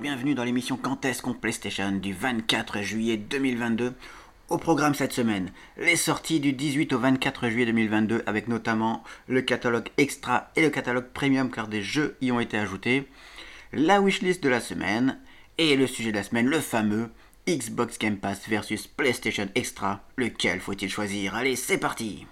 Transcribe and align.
bienvenue 0.00 0.36
dans 0.36 0.44
l'émission 0.44 0.76
Quand 0.76 1.04
est-ce 1.04 1.22
qu'on 1.22 1.34
PlayStation 1.34 1.90
du 1.90 2.12
24 2.12 2.82
juillet 2.82 3.16
2022. 3.16 3.94
Au 4.48 4.56
programme 4.56 4.94
cette 4.94 5.12
semaine, 5.12 5.50
les 5.76 5.96
sorties 5.96 6.38
du 6.38 6.52
18 6.52 6.92
au 6.92 7.00
24 7.00 7.48
juillet 7.48 7.66
2022 7.66 8.22
avec 8.26 8.46
notamment 8.46 9.02
le 9.26 9.42
catalogue 9.42 9.88
extra 9.96 10.50
et 10.54 10.62
le 10.62 10.70
catalogue 10.70 11.08
premium 11.12 11.50
car 11.50 11.66
des 11.66 11.82
jeux 11.82 12.16
y 12.20 12.30
ont 12.30 12.38
été 12.38 12.56
ajoutés, 12.56 13.08
la 13.72 14.00
wishlist 14.00 14.40
de 14.40 14.48
la 14.48 14.60
semaine 14.60 15.18
et 15.58 15.74
le 15.74 15.88
sujet 15.88 16.12
de 16.12 16.16
la 16.16 16.22
semaine, 16.22 16.46
le 16.46 16.60
fameux 16.60 17.10
Xbox 17.48 17.98
Game 17.98 18.18
Pass 18.18 18.48
versus 18.48 18.86
PlayStation 18.86 19.48
Extra. 19.56 20.04
Lequel 20.16 20.60
faut-il 20.60 20.90
choisir? 20.90 21.34
Allez, 21.34 21.56
c'est 21.56 21.78
parti 21.78 22.26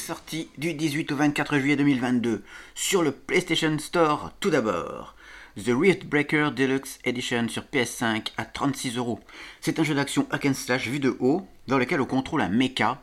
sorties 0.00 0.48
du 0.56 0.72
18 0.72 1.12
au 1.12 1.16
24 1.16 1.58
juillet 1.58 1.76
2022 1.76 2.42
sur 2.74 3.02
le 3.02 3.12
PlayStation 3.12 3.78
Store 3.78 4.32
tout 4.40 4.50
d'abord. 4.50 5.14
The 5.56 5.72
Rift 5.78 6.06
Breaker 6.06 6.50
Deluxe 6.56 6.98
Edition 7.04 7.48
sur 7.48 7.64
PS5 7.64 8.28
à 8.38 8.46
36 8.46 8.96
euros. 8.96 9.20
C'est 9.60 9.78
un 9.78 9.82
jeu 9.82 9.94
d'action 9.94 10.26
hack 10.30 10.46
and 10.46 10.54
slash 10.54 10.88
vu 10.88 11.00
de 11.00 11.16
haut 11.20 11.46
dans 11.68 11.76
lequel 11.76 12.00
on 12.00 12.06
contrôle 12.06 12.40
un 12.40 12.48
mecha 12.48 13.02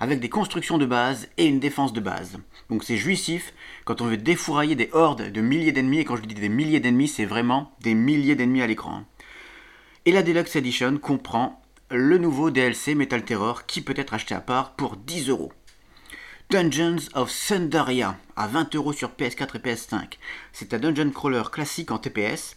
avec 0.00 0.20
des 0.20 0.28
constructions 0.28 0.76
de 0.76 0.84
base 0.84 1.28
et 1.38 1.46
une 1.46 1.60
défense 1.60 1.94
de 1.94 2.00
base. 2.00 2.38
Donc 2.68 2.84
c'est 2.84 2.98
jouissif 2.98 3.54
quand 3.86 4.02
on 4.02 4.06
veut 4.06 4.18
défourailler 4.18 4.76
des 4.76 4.90
hordes 4.92 5.32
de 5.32 5.40
milliers 5.40 5.72
d'ennemis 5.72 6.00
et 6.00 6.04
quand 6.04 6.16
je 6.16 6.22
dis 6.22 6.34
des 6.34 6.48
milliers 6.50 6.80
d'ennemis 6.80 7.08
c'est 7.08 7.24
vraiment 7.24 7.72
des 7.80 7.94
milliers 7.94 8.36
d'ennemis 8.36 8.62
à 8.62 8.66
l'écran. 8.66 9.04
Et 10.04 10.12
la 10.12 10.22
Deluxe 10.22 10.56
Edition 10.56 10.98
comprend 10.98 11.62
le 11.90 12.18
nouveau 12.18 12.50
DLC 12.50 12.94
Metal 12.94 13.24
Terror 13.24 13.64
qui 13.64 13.80
peut 13.80 13.94
être 13.96 14.12
acheté 14.12 14.34
à 14.34 14.40
part 14.40 14.74
pour 14.74 14.96
10 14.96 15.30
euros. 15.30 15.52
Dungeons 16.54 17.08
of 17.14 17.32
Sundaria 17.32 18.16
à 18.36 18.46
20 18.46 18.76
euros 18.76 18.92
sur 18.92 19.10
PS4 19.10 19.56
et 19.56 19.58
PS5. 19.58 20.18
C'est 20.52 20.72
un 20.72 20.78
dungeon 20.78 21.10
crawler 21.10 21.42
classique 21.50 21.90
en 21.90 21.98
TPS 21.98 22.56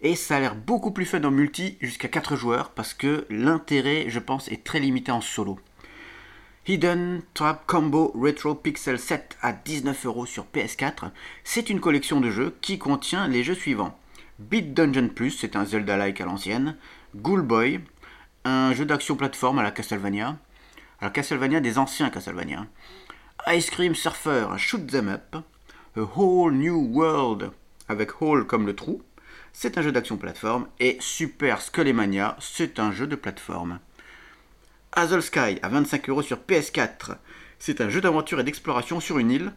et 0.00 0.14
ça 0.14 0.36
a 0.36 0.40
l'air 0.40 0.54
beaucoup 0.54 0.92
plus 0.92 1.06
fun 1.06 1.24
en 1.24 1.32
multi 1.32 1.76
jusqu'à 1.80 2.06
4 2.06 2.36
joueurs 2.36 2.70
parce 2.70 2.94
que 2.94 3.26
l'intérêt, 3.30 4.04
je 4.06 4.20
pense, 4.20 4.46
est 4.46 4.62
très 4.62 4.78
limité 4.78 5.10
en 5.10 5.20
solo. 5.20 5.58
Hidden 6.68 7.22
Trap 7.34 7.66
Combo 7.66 8.12
Retro 8.14 8.54
Pixel 8.54 9.00
7 9.00 9.36
à 9.42 9.52
19 9.52 10.06
euros 10.06 10.24
sur 10.24 10.46
PS4. 10.54 11.10
C'est 11.42 11.68
une 11.68 11.80
collection 11.80 12.20
de 12.20 12.30
jeux 12.30 12.54
qui 12.60 12.78
contient 12.78 13.26
les 13.26 13.42
jeux 13.42 13.56
suivants. 13.56 13.98
Beat 14.38 14.72
Dungeon 14.72 15.08
Plus, 15.08 15.32
c'est 15.32 15.56
un 15.56 15.64
Zelda-like 15.64 16.20
à 16.20 16.26
l'ancienne. 16.26 16.76
Ghoul 17.16 17.42
Boy, 17.42 17.80
un 18.44 18.72
jeu 18.72 18.84
d'action 18.84 19.16
plateforme 19.16 19.58
à 19.58 19.64
la 19.64 19.72
Castlevania. 19.72 20.36
La 21.00 21.10
Castlevania 21.10 21.58
des 21.58 21.78
anciens 21.78 22.10
Castlevania. 22.10 22.68
Ice 23.48 23.70
Cream 23.70 23.96
Surfer, 23.96 24.46
Shoot 24.56 24.86
Them 24.86 25.08
Up, 25.08 25.36
A 25.96 26.00
Whole 26.00 26.52
New 26.52 26.78
World, 26.94 27.50
avec 27.88 28.22
Hole 28.22 28.46
comme 28.46 28.66
le 28.66 28.76
trou, 28.76 29.02
c'est 29.52 29.76
un 29.76 29.82
jeu 29.82 29.90
d'action 29.90 30.16
plateforme, 30.16 30.68
et 30.78 30.96
Super 31.00 31.60
Skullymania, 31.60 32.36
c'est 32.38 32.78
un 32.78 32.92
jeu 32.92 33.08
de 33.08 33.16
plateforme. 33.16 33.80
Hazel 34.92 35.22
Sky 35.22 35.58
à 35.60 35.68
25 35.68 36.08
euros 36.08 36.22
sur 36.22 36.38
PS4, 36.38 37.16
c'est 37.58 37.80
un 37.80 37.88
jeu 37.88 38.00
d'aventure 38.00 38.38
et 38.38 38.44
d'exploration 38.44 39.00
sur 39.00 39.18
une 39.18 39.32
île. 39.32 39.52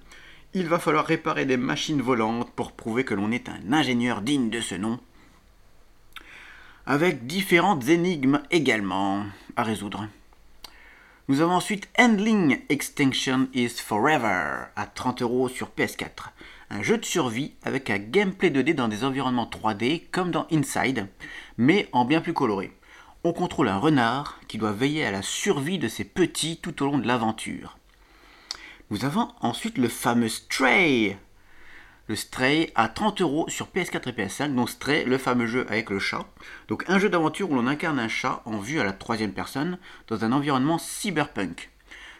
Il 0.55 0.67
va 0.67 0.79
falloir 0.79 1.05
réparer 1.05 1.45
des 1.45 1.57
machines 1.57 2.01
volantes 2.01 2.51
pour 2.53 2.71
prouver 2.71 3.03
que 3.05 3.13
l'on 3.13 3.31
est 3.31 3.49
un 3.49 3.71
ingénieur 3.71 4.21
digne 4.21 4.49
de 4.49 4.61
ce 4.61 4.75
nom. 4.75 4.99
Avec 6.87 7.27
différentes 7.27 7.87
énigmes 7.87 8.41
également 8.49 9.25
à 9.55 9.63
résoudre. 9.63 10.07
Nous 11.27 11.41
avons 11.41 11.53
ensuite 11.53 11.89
Handling 11.97 12.59
Extinction 12.69 13.47
is 13.55 13.69
Forever 13.83 14.65
à 14.75 14.85
30 14.85 15.23
euros 15.23 15.49
sur 15.49 15.71
PS4. 15.75 16.29
Un 16.69 16.83
jeu 16.83 16.99
de 16.99 17.05
survie 17.05 17.53
avec 17.63 17.89
un 17.89 17.97
gameplay 17.97 18.51
2D 18.51 18.75
dans 18.75 18.87
des 18.87 19.03
environnements 19.03 19.49
3D 19.51 20.03
comme 20.11 20.29
dans 20.29 20.45
Inside, 20.51 21.07
mais 21.57 21.89
en 21.93 22.05
bien 22.05 22.21
plus 22.21 22.33
coloré. 22.33 22.77
On 23.23 23.33
contrôle 23.33 23.69
un 23.69 23.79
renard 23.79 24.39
qui 24.47 24.59
doit 24.59 24.71
veiller 24.71 25.03
à 25.03 25.09
la 25.09 25.23
survie 25.23 25.79
de 25.79 25.87
ses 25.87 26.03
petits 26.03 26.57
tout 26.57 26.83
au 26.83 26.85
long 26.85 26.99
de 26.99 27.07
l'aventure. 27.07 27.79
Nous 28.91 29.03
avons 29.03 29.29
ensuite 29.41 29.79
le 29.79 29.89
fameux 29.89 30.29
Stray 30.29 31.17
le 32.07 32.15
Stray 32.15 32.71
à 32.75 32.87
30 32.87 33.21
euros 33.21 33.45
sur 33.49 33.67
PS4 33.67 34.09
et 34.09 34.11
PS5. 34.11 34.53
Donc 34.53 34.69
Stray, 34.69 35.05
le 35.05 35.17
fameux 35.17 35.47
jeu 35.47 35.65
avec 35.69 35.89
le 35.89 35.99
chat. 35.99 36.25
Donc 36.67 36.83
un 36.87 36.99
jeu 36.99 37.09
d'aventure 37.09 37.49
où 37.49 37.55
l'on 37.55 37.67
incarne 37.67 37.99
un 37.99 38.07
chat 38.07 38.41
en 38.45 38.59
vue 38.59 38.79
à 38.79 38.83
la 38.83 38.93
troisième 38.93 39.33
personne 39.33 39.77
dans 40.07 40.23
un 40.23 40.31
environnement 40.31 40.77
cyberpunk. 40.77 41.69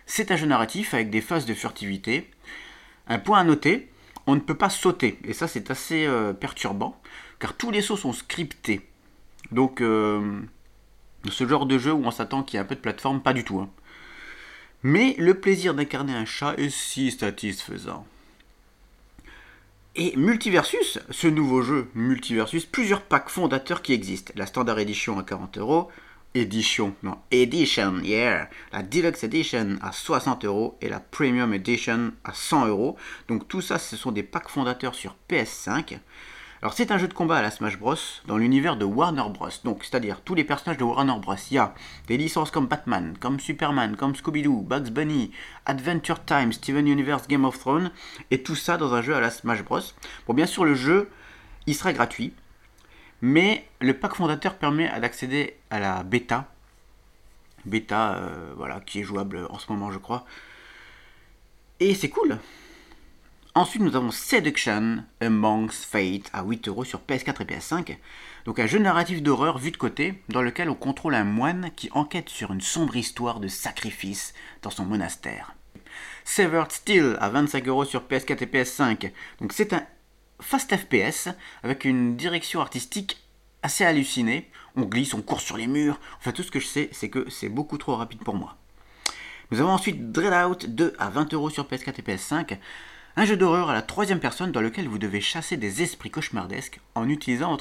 C'est 0.06 0.32
un 0.32 0.36
jeu 0.36 0.48
narratif 0.48 0.94
avec 0.94 1.10
des 1.10 1.22
phases 1.22 1.46
de 1.46 1.54
furtivité. 1.54 2.30
Un 3.08 3.20
point 3.20 3.40
à 3.40 3.44
noter, 3.44 3.92
on 4.28 4.36
ne 4.36 4.40
peut 4.40 4.58
pas 4.58 4.70
sauter. 4.70 5.20
Et 5.24 5.34
ça 5.34 5.48
c'est 5.48 5.70
assez 5.72 6.06
euh, 6.06 6.34
perturbant 6.34 7.00
car 7.40 7.56
tous 7.56 7.72
les 7.72 7.82
sauts 7.82 7.98
sont 7.98 8.14
scriptés. 8.14 8.88
Donc 9.52 9.82
euh, 9.82 10.42
ce 11.30 11.48
genre 11.48 11.66
de 11.66 11.78
jeu 11.78 11.94
où 11.94 12.04
on 12.06 12.12
s'attend 12.12 12.44
qu'il 12.44 12.58
y 12.58 12.60
ait 12.60 12.64
un 12.64 12.68
peu 12.68 12.76
de 12.76 12.80
plateforme, 12.80 13.22
pas 13.22 13.34
du 13.34 13.44
tout. 13.44 13.60
Hein. 13.60 13.70
Mais 14.84 15.16
le 15.18 15.40
plaisir 15.40 15.74
d'incarner 15.74 16.14
un 16.14 16.26
chat 16.26 16.56
est 16.58 16.70
si 16.70 17.12
satisfaisant. 17.12 18.06
Et 19.98 20.14
Multiversus, 20.18 21.00
ce 21.10 21.28
nouveau 21.28 21.62
jeu 21.62 21.90
Multiversus, 21.96 22.66
plusieurs 22.66 23.02
packs 23.02 23.30
fondateurs 23.30 23.82
qui 23.82 23.94
existent. 23.94 24.34
La 24.36 24.46
Standard 24.46 24.78
Edition 24.80 25.18
à 25.18 25.24
40 25.24 25.58
euros, 25.58 25.90
Edition, 26.34 26.94
non, 27.02 27.18
Edition, 27.32 28.00
yeah, 28.04 28.50
la 28.74 28.84
Deluxe 28.84 29.24
Edition 29.24 29.78
à 29.82 29.94
60 29.94 30.44
euros 30.44 30.78
et 30.82 30.90
la 30.90 31.00
Premium 31.00 31.54
Edition 31.54 32.12
à 32.26 32.34
100 32.34 32.68
euros. 32.68 32.98
Donc 33.30 33.48
tout 33.48 33.62
ça, 33.62 33.80
ce 33.80 33.96
sont 33.96 34.12
des 34.12 34.24
packs 34.24 34.50
fondateurs 34.50 34.96
sur 34.96 35.16
PS5. 35.30 36.00
Alors 36.62 36.74
c'est 36.74 36.92
un 36.92 36.98
jeu 36.98 37.10
de 37.10 37.14
combat 37.14 37.38
à 37.38 37.42
la 37.42 37.52
Smash 37.52 37.78
Bros 37.78 37.96
dans 38.28 38.38
l'univers 38.38 38.78
de 38.78 38.86
Warner 38.86 39.30
Bros. 39.30 39.50
Donc 39.66 39.84
c'est-à-dire 39.84 40.22
tous 40.22 40.36
les 40.36 40.46
personnages 40.46 40.78
de 40.78 40.86
Warner 40.86 41.20
Bros. 41.22 41.36
Il 41.52 41.56
y 41.56 41.58
a 41.58 41.74
des 42.08 42.16
licences 42.16 42.50
comme 42.50 42.68
Batman, 42.68 43.18
comme 43.20 43.42
Superman, 43.42 43.98
comme 43.98 44.16
Scooby-Doo, 44.16 44.62
Bugs 44.62 44.90
Bunny, 44.90 45.32
Adventure 45.66 46.24
Time, 46.24 46.54
Steven 46.54 46.88
Universe, 46.88 47.28
Game 47.28 47.44
of 47.44 47.60
Thrones, 47.60 47.92
et 48.32 48.42
tout 48.42 48.56
ça 48.56 48.78
dans 48.78 48.94
un 48.94 49.02
jeu 49.02 49.14
à 49.14 49.20
la 49.20 49.32
Smash 49.32 49.64
Bros. 49.64 49.82
Bon 50.28 50.34
bien 50.34 50.46
sûr 50.46 50.64
le 50.64 50.76
jeu, 50.76 51.10
il 51.68 51.76
sera 51.76 51.92
gratuit, 51.92 52.34
mais 53.22 53.68
le 53.82 53.94
pack 53.94 54.16
fondateur 54.16 54.56
permet 54.56 54.90
d'accéder 55.00 55.58
à 55.70 55.80
la 55.82 56.04
bêta, 56.04 56.50
bêta 57.66 58.16
euh, 58.16 58.54
voilà 58.56 58.80
qui 58.80 59.02
est 59.02 59.04
jouable 59.04 59.46
en 59.50 59.60
ce 59.60 59.70
moment 59.72 59.92
je 59.92 60.00
crois, 60.00 60.26
et 61.82 61.94
c'est 61.96 62.10
cool. 62.10 62.40
Ensuite, 63.58 63.84
nous 63.84 63.96
avons 63.96 64.12
Seduction 64.12 65.06
Amongst 65.22 65.86
Fate 65.86 66.30
à 66.34 66.44
8 66.44 66.68
euros 66.68 66.84
sur 66.84 67.00
PS4 67.00 67.42
et 67.42 67.46
PS5. 67.46 67.98
Donc 68.44 68.60
un 68.60 68.68
jeu 68.68 68.80
narratif 68.80 69.24
d'horreur 69.24 69.60
vu 69.60 69.72
de 69.72 69.78
côté, 69.78 70.22
dans 70.28 70.42
lequel 70.42 70.70
on 70.70 70.76
contrôle 70.76 71.16
un 71.16 71.24
moine 71.24 71.70
qui 71.78 71.90
enquête 71.94 72.28
sur 72.28 72.52
une 72.52 72.60
sombre 72.60 72.98
histoire 72.98 73.40
de 73.40 73.48
sacrifice 73.48 74.34
dans 74.62 74.72
son 74.72 74.84
monastère. 74.84 75.56
Severed 76.26 76.70
Steel 76.70 77.16
à 77.22 77.30
25 77.30 77.66
euros 77.70 77.86
sur 77.86 78.04
PS4 78.04 78.44
et 78.44 78.46
PS5. 78.46 79.12
Donc 79.40 79.54
c'est 79.54 79.72
un 79.72 79.84
fast 80.42 80.76
FPS 80.76 81.30
avec 81.64 81.86
une 81.86 82.18
direction 82.18 82.60
artistique 82.60 83.24
assez 83.64 83.86
hallucinée. 83.86 84.52
On 84.76 84.82
glisse, 84.82 85.14
on 85.14 85.22
court 85.22 85.40
sur 85.40 85.56
les 85.56 85.68
murs. 85.68 86.02
Enfin 86.18 86.34
tout 86.34 86.44
ce 86.44 86.52
que 86.52 86.60
je 86.60 86.68
sais, 86.68 86.90
c'est 86.92 87.10
que 87.10 87.30
c'est 87.30 87.48
beaucoup 87.48 87.78
trop 87.78 87.96
rapide 87.96 88.22
pour 88.22 88.36
moi. 88.36 88.58
Nous 89.52 89.62
avons 89.62 89.72
ensuite 89.72 90.12
Dreadout 90.12 90.68
2 90.68 90.96
à 91.00 91.10
20 91.10 91.34
euros 91.34 91.50
sur 91.50 91.64
PS4 91.64 91.94
et 92.00 92.02
PS5. 92.02 92.58
Un 93.18 93.24
jeu 93.24 93.38
d'horreur 93.38 93.70
à 93.70 93.74
la 93.74 93.82
troisième 93.82 94.20
personne 94.20 94.52
dans 94.52 94.60
lequel 94.60 94.90
vous 94.90 94.98
devez 94.98 95.22
chasser 95.22 95.56
des 95.56 95.82
esprits 95.82 96.12
cauchemardesques 96.12 96.82
en 96.96 97.08
utilisant 97.08 97.56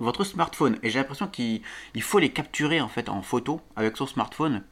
votre, 0.00 0.24
smartphone. 0.24 0.76
Et 0.82 0.90
j'ai 0.90 0.98
l'impression 0.98 1.28
qu'il 1.28 1.62
faut 2.00 2.18
les 2.18 2.32
capturer 2.32 2.80
en 2.80 2.88
fait 2.88 3.08
en 3.08 3.22
photo 3.22 3.60
avec 3.76 3.96
son 3.96 4.08
smartphone 4.08 4.64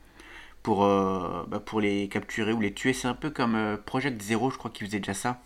pour, 0.64 0.84
euh, 0.84 1.44
bah, 1.46 1.62
les 1.80 2.08
capturer 2.08 2.52
ou 2.52 2.60
les 2.60 2.74
tuer. 2.74 2.92
C'est 2.92 3.06
un 3.06 3.14
peu 3.14 3.30
comme 3.30 3.54
euh, 3.54 3.76
Project 3.76 4.20
Zero, 4.20 4.50
je 4.50 4.58
crois 4.58 4.72
qu'il 4.72 4.84
faisait 4.88 4.98
déjà 4.98 5.14
ça. 5.14 5.42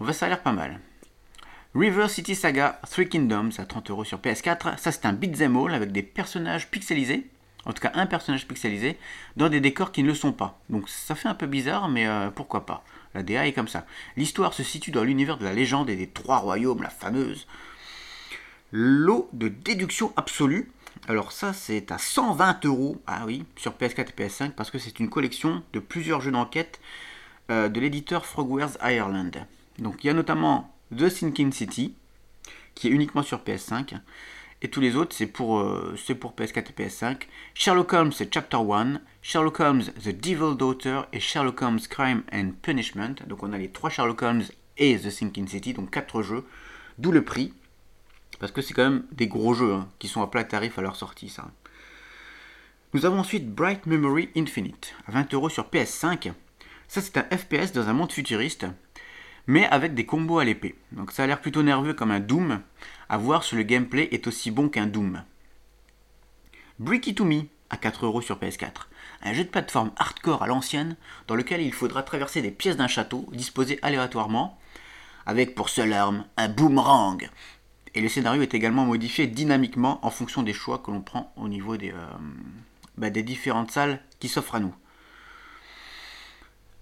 va 0.00 0.14
ça 0.14 0.24
a 0.24 0.28
l'air 0.30 0.42
pas 0.42 0.52
mal. 0.52 0.80
River 1.74 2.08
City 2.08 2.34
Saga 2.34 2.80
Three 2.90 3.10
Kingdoms 3.10 3.50
à 3.58 3.66
30 3.66 3.90
euros 3.90 4.04
sur 4.04 4.18
PS4. 4.18 4.78
Ça, 4.78 4.92
c'est 4.92 5.04
un 5.04 5.12
beat'em 5.12 5.54
all 5.58 5.74
avec 5.74 5.92
des 5.92 6.02
personnages 6.02 6.70
pixelisés. 6.70 7.28
En 7.68 7.74
tout 7.74 7.82
cas, 7.82 7.92
un 7.94 8.06
personnage 8.06 8.48
pixelisé 8.48 8.98
dans 9.36 9.50
des 9.50 9.60
décors 9.60 9.92
qui 9.92 10.02
ne 10.02 10.08
le 10.08 10.14
sont 10.14 10.32
pas. 10.32 10.58
Donc, 10.70 10.88
ça 10.88 11.14
fait 11.14 11.28
un 11.28 11.34
peu 11.34 11.46
bizarre, 11.46 11.88
mais 11.88 12.06
euh, 12.06 12.30
pourquoi 12.30 12.64
pas. 12.64 12.82
La 13.14 13.22
DA 13.22 13.46
est 13.46 13.52
comme 13.52 13.68
ça. 13.68 13.84
L'histoire 14.16 14.54
se 14.54 14.62
situe 14.62 14.90
dans 14.90 15.04
l'univers 15.04 15.36
de 15.36 15.44
la 15.44 15.52
légende 15.52 15.90
et 15.90 15.96
des 15.96 16.08
trois 16.08 16.38
royaumes, 16.38 16.82
la 16.82 16.88
fameuse. 16.88 17.46
Lot 18.72 19.28
de 19.34 19.48
déduction 19.48 20.14
absolue. 20.16 20.72
Alors 21.08 21.30
ça, 21.30 21.52
c'est 21.52 21.92
à 21.92 21.98
120 21.98 22.64
euros, 22.64 23.00
ah 23.06 23.24
oui, 23.26 23.44
sur 23.56 23.72
PS4 23.72 24.00
et 24.00 24.26
PS5, 24.26 24.50
parce 24.52 24.70
que 24.70 24.78
c'est 24.78 24.98
une 24.98 25.10
collection 25.10 25.62
de 25.74 25.78
plusieurs 25.78 26.22
jeux 26.22 26.32
d'enquête 26.32 26.80
euh, 27.50 27.68
de 27.68 27.80
l'éditeur 27.80 28.26
Frogwares 28.26 28.76
Ireland. 28.82 29.30
Donc 29.78 30.04
il 30.04 30.08
y 30.08 30.10
a 30.10 30.14
notamment 30.14 30.74
The 30.96 31.08
Sinking 31.08 31.52
City, 31.52 31.94
qui 32.74 32.88
est 32.88 32.90
uniquement 32.90 33.22
sur 33.22 33.40
PS5, 33.40 33.98
Et 34.60 34.68
tous 34.68 34.80
les 34.80 34.96
autres, 34.96 35.14
c'est 35.14 35.26
pour, 35.26 35.60
euh, 35.60 35.94
pour 36.18 36.32
PS4 36.32 36.70
et 36.70 36.84
PS5. 36.84 37.28
Sherlock 37.54 37.92
Holmes, 37.92 38.12
c'est 38.12 38.32
Chapter 38.32 38.56
1. 38.56 39.00
Sherlock 39.22 39.60
Holmes, 39.60 39.84
The 40.02 40.08
Devil 40.08 40.56
Daughter 40.56 41.02
et 41.12 41.20
Sherlock 41.20 41.62
Holmes, 41.62 41.80
Crime 41.88 42.22
and 42.32 42.52
Punishment. 42.62 43.14
Donc 43.26 43.42
on 43.42 43.52
a 43.52 43.58
les 43.58 43.70
trois 43.70 43.90
Sherlock 43.90 44.22
Holmes 44.22 44.44
et 44.76 44.98
The 44.98 45.10
Sinking 45.10 45.46
City, 45.46 45.74
donc 45.74 45.90
quatre 45.90 46.22
jeux. 46.22 46.44
D'où 46.98 47.12
le 47.12 47.24
prix. 47.24 47.54
Parce 48.40 48.52
que 48.52 48.60
c'est 48.60 48.74
quand 48.74 48.84
même 48.84 49.04
des 49.12 49.28
gros 49.28 49.54
jeux 49.54 49.74
hein, 49.74 49.88
qui 49.98 50.08
sont 50.08 50.22
à 50.22 50.26
plat 50.26 50.44
tarif 50.44 50.78
à 50.78 50.82
leur 50.82 50.96
sortie, 50.96 51.28
ça. 51.28 51.50
Nous 52.94 53.04
avons 53.04 53.18
ensuite 53.18 53.52
Bright 53.52 53.86
Memory 53.86 54.30
Infinite, 54.36 54.94
à 55.06 55.12
20 55.12 55.34
euros 55.34 55.50
sur 55.50 55.68
PS5. 55.68 56.32
Ça, 56.88 57.02
c'est 57.02 57.18
un 57.18 57.36
FPS 57.36 57.72
dans 57.72 57.88
un 57.88 57.92
monde 57.92 58.10
futuriste, 58.10 58.66
mais 59.48 59.66
avec 59.66 59.94
des 59.94 60.06
combos 60.06 60.38
à 60.38 60.44
l'épée. 60.44 60.76
Donc 60.92 61.10
ça 61.10 61.24
a 61.24 61.26
l'air 61.26 61.40
plutôt 61.40 61.62
nerveux 61.62 61.94
comme 61.94 62.12
un 62.12 62.20
Doom, 62.20 62.60
à 63.08 63.18
voir 63.18 63.42
si 63.42 63.56
le 63.56 63.62
gameplay 63.62 64.08
est 64.12 64.26
aussi 64.28 64.50
bon 64.52 64.68
qu'un 64.68 64.86
Doom. 64.86 65.24
Bricky 66.78 67.14
to 67.14 67.24
Me, 67.24 67.42
à 67.70 67.78
4 67.78 68.04
euros 68.04 68.20
sur 68.20 68.38
PS4. 68.38 68.86
Un 69.22 69.32
jeu 69.32 69.44
de 69.44 69.48
plateforme 69.48 69.90
hardcore 69.96 70.42
à 70.42 70.46
l'ancienne, 70.46 70.96
dans 71.26 71.34
lequel 71.34 71.62
il 71.62 71.72
faudra 71.72 72.02
traverser 72.02 72.42
des 72.42 72.50
pièces 72.50 72.76
d'un 72.76 72.86
château, 72.88 73.26
disposées 73.32 73.78
aléatoirement, 73.80 74.58
avec 75.24 75.54
pour 75.54 75.70
seule 75.70 75.94
arme 75.94 76.26
un 76.36 76.48
boomerang. 76.48 77.28
Et 77.94 78.02
le 78.02 78.08
scénario 78.08 78.42
est 78.42 78.54
également 78.54 78.84
modifié 78.84 79.26
dynamiquement 79.26 79.98
en 80.06 80.10
fonction 80.10 80.42
des 80.42 80.52
choix 80.52 80.78
que 80.78 80.90
l'on 80.90 81.00
prend 81.00 81.32
au 81.36 81.48
niveau 81.48 81.78
des, 81.78 81.90
euh, 81.90 82.06
bah, 82.98 83.08
des 83.08 83.22
différentes 83.22 83.70
salles 83.70 84.00
qui 84.20 84.28
s'offrent 84.28 84.56
à 84.56 84.60
nous. 84.60 84.74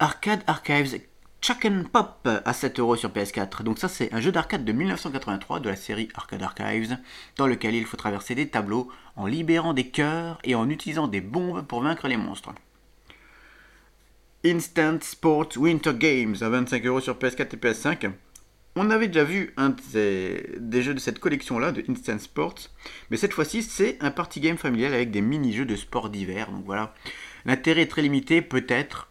Arcade 0.01 0.43
Archives 0.49 1.01
Chuck 1.47 1.69
Pop 1.93 2.29
à 2.45 2.53
7 2.53 2.81
euros 2.81 2.97
sur 2.97 3.11
PS4. 3.11 3.63
Donc 3.63 3.79
ça 3.79 3.87
c'est 3.87 4.13
un 4.13 4.21
jeu 4.21 4.33
d'arcade 4.33 4.65
de 4.65 4.73
1983 4.73 5.61
de 5.61 5.69
la 5.69 5.77
série 5.77 6.09
Arcade 6.17 6.43
Archives 6.43 6.99
dans 7.37 7.47
lequel 7.47 7.77
il 7.77 7.87
faut 7.87 7.97
traverser 7.97 8.35
des 8.35 8.49
tableaux 8.49 8.91
en 9.15 9.27
libérant 9.27 9.73
des 9.73 9.87
cœurs 9.87 10.41
et 10.43 10.57
en 10.57 10.69
utilisant 10.69 11.07
des 11.07 11.21
bombes 11.21 11.65
pour 11.65 11.83
vaincre 11.83 12.09
les 12.09 12.17
monstres. 12.17 12.51
Instant 14.45 14.99
Sport 15.01 15.51
Winter 15.57 15.95
Games 15.95 16.35
à 16.41 16.49
25 16.49 16.85
euros 16.85 17.01
sur 17.01 17.17
PS4 17.17 17.55
et 17.55 17.59
PS5. 17.59 18.11
On 18.75 18.91
avait 18.91 19.07
déjà 19.07 19.23
vu 19.23 19.55
un 19.57 19.73
des, 19.93 20.83
jeux 20.83 20.95
de 20.95 20.99
cette 20.99 21.21
collection-là, 21.21 21.71
de 21.71 21.85
Instant 21.89 22.19
Sports, 22.19 22.71
mais 23.11 23.17
cette 23.17 23.33
fois-ci, 23.33 23.63
c'est 23.63 23.99
un 24.01 24.11
party 24.11 24.41
game 24.41 24.59
familial 24.59 24.95
avec 24.95 25.13
des 25.13 25.21
mini-jeux 25.21 25.65
de 25.65 25.77
sport 25.77 26.11
d'hiver. 26.11 26.51
Donc 26.51 26.65
voilà, 26.65 26.93
l'intérêt 27.45 27.83
est 27.83 27.87
très 27.87 28.03
limité, 28.03 28.43
peut-être 28.43 29.11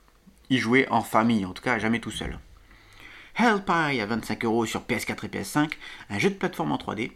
y 0.50 0.58
jouer 0.58 0.88
en 0.90 1.02
famille, 1.02 1.46
en 1.46 1.54
tout 1.54 1.64
cas 1.64 1.80
jamais 1.80 2.00
tout 2.00 2.12
seul. 2.12 2.40
Hellpie 3.38 4.00
à 4.00 4.06
25 4.06 4.46
euros 4.46 4.66
sur 4.66 4.82
PS4 4.82 5.26
et 5.26 5.28
PS5, 5.28 5.72
un 6.10 6.20
jeu 6.20 6.30
de 6.30 6.36
plateforme 6.36 6.72
en 6.72 6.78
3D. 6.78 7.12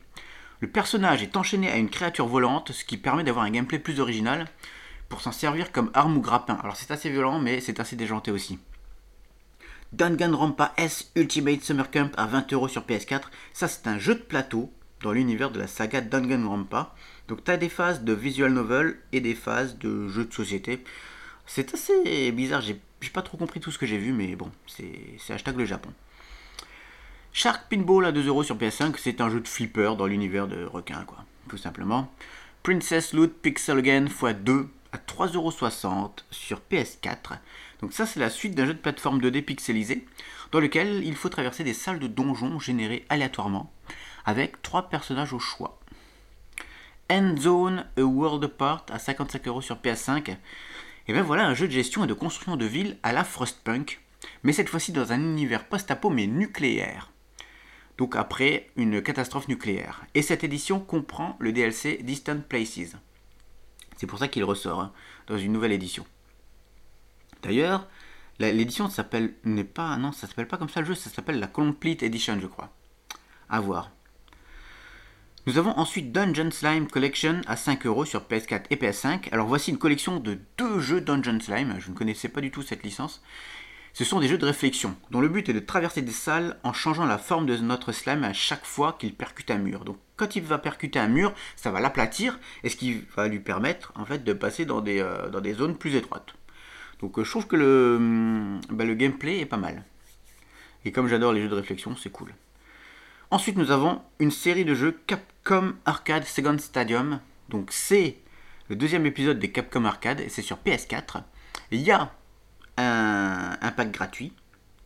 Le 0.59 0.67
personnage 0.69 1.23
est 1.23 1.37
enchaîné 1.37 1.71
à 1.71 1.77
une 1.77 1.89
créature 1.89 2.27
volante, 2.27 2.73
ce 2.73 2.83
qui 2.83 2.97
permet 2.97 3.23
d'avoir 3.23 3.45
un 3.45 3.51
gameplay 3.51 3.79
plus 3.79 4.01
original 4.01 4.47
pour 5.07 5.21
s'en 5.21 5.31
servir 5.31 5.71
comme 5.71 5.91
arme 5.93 6.17
ou 6.17 6.21
grappin. 6.21 6.59
Alors 6.61 6.75
c'est 6.75 6.91
assez 6.91 7.09
violent, 7.09 7.39
mais 7.39 7.61
c'est 7.61 7.79
assez 7.79 7.95
déjanté 7.95 8.31
aussi. 8.31 8.59
Danganronpa 9.91 10.73
S 10.77 11.11
Ultimate 11.15 11.63
Summer 11.63 11.89
Camp 11.89 12.11
à 12.17 12.27
20€ 12.27 12.67
sur 12.67 12.83
PS4. 12.83 13.23
Ça, 13.53 13.67
c'est 13.67 13.87
un 13.87 13.97
jeu 13.97 14.13
de 14.13 14.19
plateau 14.19 14.71
dans 15.01 15.11
l'univers 15.11 15.49
de 15.49 15.59
la 15.59 15.67
saga 15.67 16.01
Danganronpa. 16.01 16.93
Donc, 17.27 17.43
tu 17.43 17.49
as 17.49 17.57
des 17.57 17.69
phases 17.69 18.03
de 18.03 18.13
visual 18.13 18.53
novel 18.53 18.99
et 19.13 19.21
des 19.21 19.33
phases 19.33 19.79
de 19.79 20.07
jeux 20.07 20.25
de 20.25 20.33
société. 20.33 20.83
C'est 21.47 21.73
assez 21.73 22.31
bizarre, 22.31 22.61
j'ai 22.61 22.79
pas 23.07 23.21
trop 23.21 23.37
compris 23.37 23.61
tout 23.61 23.71
ce 23.71 23.79
que 23.79 23.85
j'ai 23.85 23.97
vu, 23.97 24.11
mais 24.11 24.35
bon, 24.35 24.51
c'est 24.67 25.33
hashtag 25.33 25.55
le 25.55 25.65
Japon. 25.65 25.91
Shark 27.31 27.69
Pinball 27.69 28.05
à 28.05 28.11
2€ 28.11 28.43
sur 28.43 28.57
PS5, 28.57 28.95
c'est 28.97 29.21
un 29.21 29.29
jeu 29.29 29.39
de 29.39 29.47
flipper 29.47 29.95
dans 29.95 30.07
l'univers 30.07 30.47
de 30.47 30.65
requin, 30.65 31.03
quoi, 31.05 31.23
tout 31.47 31.57
simplement. 31.57 32.11
Princess 32.63 33.13
Loot 33.13 33.33
Pixel 33.41 33.77
Again 33.77 34.05
x2 34.05 34.67
à 34.91 34.97
3,60€ 34.97 36.09
sur 36.31 36.61
PS4. 36.69 37.37
Donc 37.81 37.93
ça 37.93 38.05
c'est 38.05 38.19
la 38.19 38.29
suite 38.29 38.55
d'un 38.55 38.65
jeu 38.65 38.73
de 38.73 38.79
plateforme 38.79 39.21
2D 39.21 39.43
pixelisé 39.43 40.05
dans 40.51 40.59
lequel 40.59 41.03
il 41.05 41.15
faut 41.15 41.29
traverser 41.29 41.63
des 41.63 41.73
salles 41.73 41.99
de 41.99 42.07
donjons 42.07 42.59
générées 42.59 43.05
aléatoirement 43.07 43.71
avec 44.25 44.61
trois 44.61 44.89
personnages 44.89 45.33
au 45.33 45.39
choix. 45.39 45.79
Endzone 47.09 47.85
A 47.97 48.01
World 48.01 48.43
Apart 48.43 48.85
à 48.91 48.97
55€ 48.97 49.61
sur 49.61 49.77
PS5. 49.77 50.35
Et 51.09 51.11
bien 51.11 51.23
voilà 51.23 51.47
un 51.47 51.55
jeu 51.55 51.65
de 51.65 51.73
gestion 51.73 52.03
et 52.03 52.07
de 52.07 52.13
construction 52.13 52.55
de 52.55 52.65
villes 52.65 52.99
à 53.01 53.13
la 53.13 53.23
Frostpunk, 53.23 53.99
mais 54.43 54.53
cette 54.53 54.69
fois-ci 54.69 54.91
dans 54.91 55.11
un 55.11 55.19
univers 55.19 55.67
post-apo 55.67 56.11
mais 56.11 56.27
nucléaire. 56.27 57.11
Donc 57.97 58.15
après 58.15 58.69
une 58.75 59.01
catastrophe 59.01 59.47
nucléaire. 59.47 60.05
Et 60.13 60.21
cette 60.21 60.43
édition 60.43 60.79
comprend 60.79 61.35
le 61.39 61.51
DLC 61.51 62.01
Distant 62.03 62.41
Places. 62.47 62.95
C'est 63.97 64.05
pour 64.05 64.19
ça 64.19 64.27
qu'il 64.27 64.43
ressort 64.43 64.81
hein, 64.81 64.93
dans 65.25 65.39
une 65.39 65.51
nouvelle 65.51 65.71
édition. 65.71 66.05
D'ailleurs, 67.41 67.87
l'édition 68.37 68.87
s'appelle 68.87 69.33
pas 69.73 69.97
non, 69.97 70.11
ça 70.11 70.27
s'appelle 70.27 70.47
pas 70.47 70.57
comme 70.57 70.69
ça 70.69 70.81
le 70.81 70.85
jeu, 70.85 70.93
ça 70.93 71.09
s'appelle 71.09 71.39
la 71.39 71.47
Complete 71.47 72.03
Edition, 72.03 72.39
je 72.39 72.45
crois. 72.45 72.71
À 73.49 73.59
voir. 73.59 73.89
Nous 75.47 75.57
avons 75.57 75.71
ensuite 75.77 76.11
Dungeon 76.11 76.51
Slime 76.51 76.87
Collection 76.87 77.41
à 77.47 77.55
5€ 77.55 78.05
sur 78.05 78.23
PS4 78.23 78.63
et 78.69 78.75
PS5. 78.75 79.29
Alors 79.31 79.47
voici 79.47 79.71
une 79.71 79.77
collection 79.77 80.19
de 80.19 80.37
deux 80.57 80.79
jeux 80.79 80.99
Dungeon 80.99 81.39
Slime. 81.39 81.75
Je 81.79 81.89
ne 81.89 81.95
connaissais 81.95 82.27
pas 82.27 82.41
du 82.41 82.51
tout 82.51 82.61
cette 82.61 82.83
licence. 82.83 83.23
Ce 83.93 84.03
sont 84.03 84.19
des 84.19 84.27
jeux 84.27 84.37
de 84.37 84.45
réflexion, 84.45 84.95
dont 85.11 85.21
le 85.21 85.29
but 85.29 85.47
est 85.47 85.53
de 85.53 85.59
traverser 85.59 86.01
des 86.01 86.11
salles 86.11 86.57
en 86.63 86.73
changeant 86.73 87.05
la 87.05 87.17
forme 87.17 87.45
de 87.45 87.55
notre 87.57 87.93
slime 87.93 88.23
à 88.23 88.33
chaque 88.33 88.65
fois 88.65 88.97
qu'il 88.99 89.15
percute 89.15 89.49
un 89.49 89.57
mur. 89.57 89.85
Donc 89.85 89.97
quand 90.17 90.35
il 90.35 90.43
va 90.43 90.57
percuter 90.57 90.99
un 90.99 91.07
mur, 91.07 91.33
ça 91.55 91.71
va 91.71 91.79
l'aplatir, 91.79 92.37
et 92.63 92.69
ce 92.69 92.75
qui 92.75 93.01
va 93.15 93.27
lui 93.27 93.39
permettre 93.39 93.93
en 93.95 94.05
fait 94.05 94.23
de 94.23 94.33
passer 94.33 94.65
dans 94.65 94.81
des, 94.81 94.99
euh, 94.99 95.53
zones 95.55 95.77
plus 95.77 95.95
étroites. 95.95 96.33
Donc 96.99 97.17
euh, 97.17 97.23
je 97.23 97.29
trouve 97.29 97.47
que 97.47 97.55
le, 97.55 97.95
hum, 97.95 98.61
bah, 98.69 98.83
le 98.83 98.93
gameplay 98.93 99.39
est 99.39 99.45
pas 99.45 99.57
mal. 99.57 99.83
Et 100.85 100.91
comme 100.91 101.07
j'adore 101.07 101.33
les 101.33 101.41
jeux 101.41 101.49
de 101.49 101.55
réflexion, 101.55 101.95
c'est 101.95 102.11
cool. 102.11 102.33
Ensuite, 103.31 103.57
nous 103.57 103.69
avons 103.69 104.01
une 104.17 104.31
série 104.31 104.65
de 104.65 104.73
jeux 104.73 104.99
Capcom 105.05 105.75
Arcade 105.85 106.23
Second 106.23 106.57
Stadium. 106.57 107.19
Donc 107.49 107.71
c'est 107.71 108.17
le 108.69 108.75
deuxième 108.75 109.05
épisode 109.05 109.37
des 109.37 109.51
Capcom 109.51 109.85
Arcade 109.85 110.19
et 110.19 110.29
c'est 110.29 110.41
sur 110.41 110.57
PS4. 110.57 111.21
Il 111.69 111.81
y 111.81 111.91
a 111.91 112.11
un, 112.77 113.71
pack 113.77 113.91
gratuit 113.91 114.33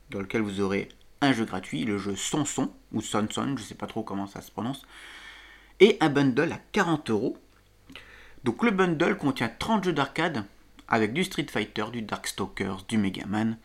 dans 0.09 0.19
lequel 0.19 0.41
vous 0.41 0.59
aurez 0.59 0.89
un 1.21 1.31
jeu 1.31 1.45
gratuit, 1.45 1.85
le 1.85 1.97
jeu 1.97 2.17
Sonson 2.17 2.69
ou 2.91 2.99
Sonson, 2.99 3.55
je 3.55 3.61
ne 3.61 3.67
sais 3.67 3.75
pas 3.75 3.87
trop 3.87 4.03
comment 4.03 4.27
ça 4.27 4.41
se 4.41 4.51
prononce, 4.51 4.85
et 5.79 5.95
un 6.01 6.09
bundle 6.09 6.51
à 6.51 6.59
40 6.73 7.11
euros. 7.11 7.37
Donc 8.43 8.61
le 8.63 8.71
bundle 8.71 9.15
contient 9.15 9.53
30 9.57 9.85
jeux 9.85 9.93
d'arcade 9.93 10.43
avec 10.89 11.13
du 11.13 11.23
Street 11.23 11.47
Fighter, 11.49 11.85
du 11.93 12.01
Darkstalkers, 12.01 12.83
du 12.89 12.97
Mega 12.97 13.25
Man. 13.25 13.57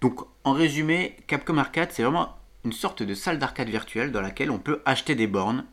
Donc 0.00 0.20
en 0.44 0.52
résumé, 0.52 1.16
Capcom 1.26 1.58
Arcade, 1.58 1.90
c'est 1.90 2.04
vraiment 2.04 2.38
une 2.64 2.72
sorte 2.72 3.02
de 3.02 3.14
salle 3.14 3.38
d'arcade 3.38 3.68
virtuelle 3.68 4.12
dans 4.12 4.20
laquelle 4.20 4.50
on 4.50 4.58
peut 4.58 4.82
acheter 4.84 5.14
des 5.14 5.26
bornes. 5.26 5.64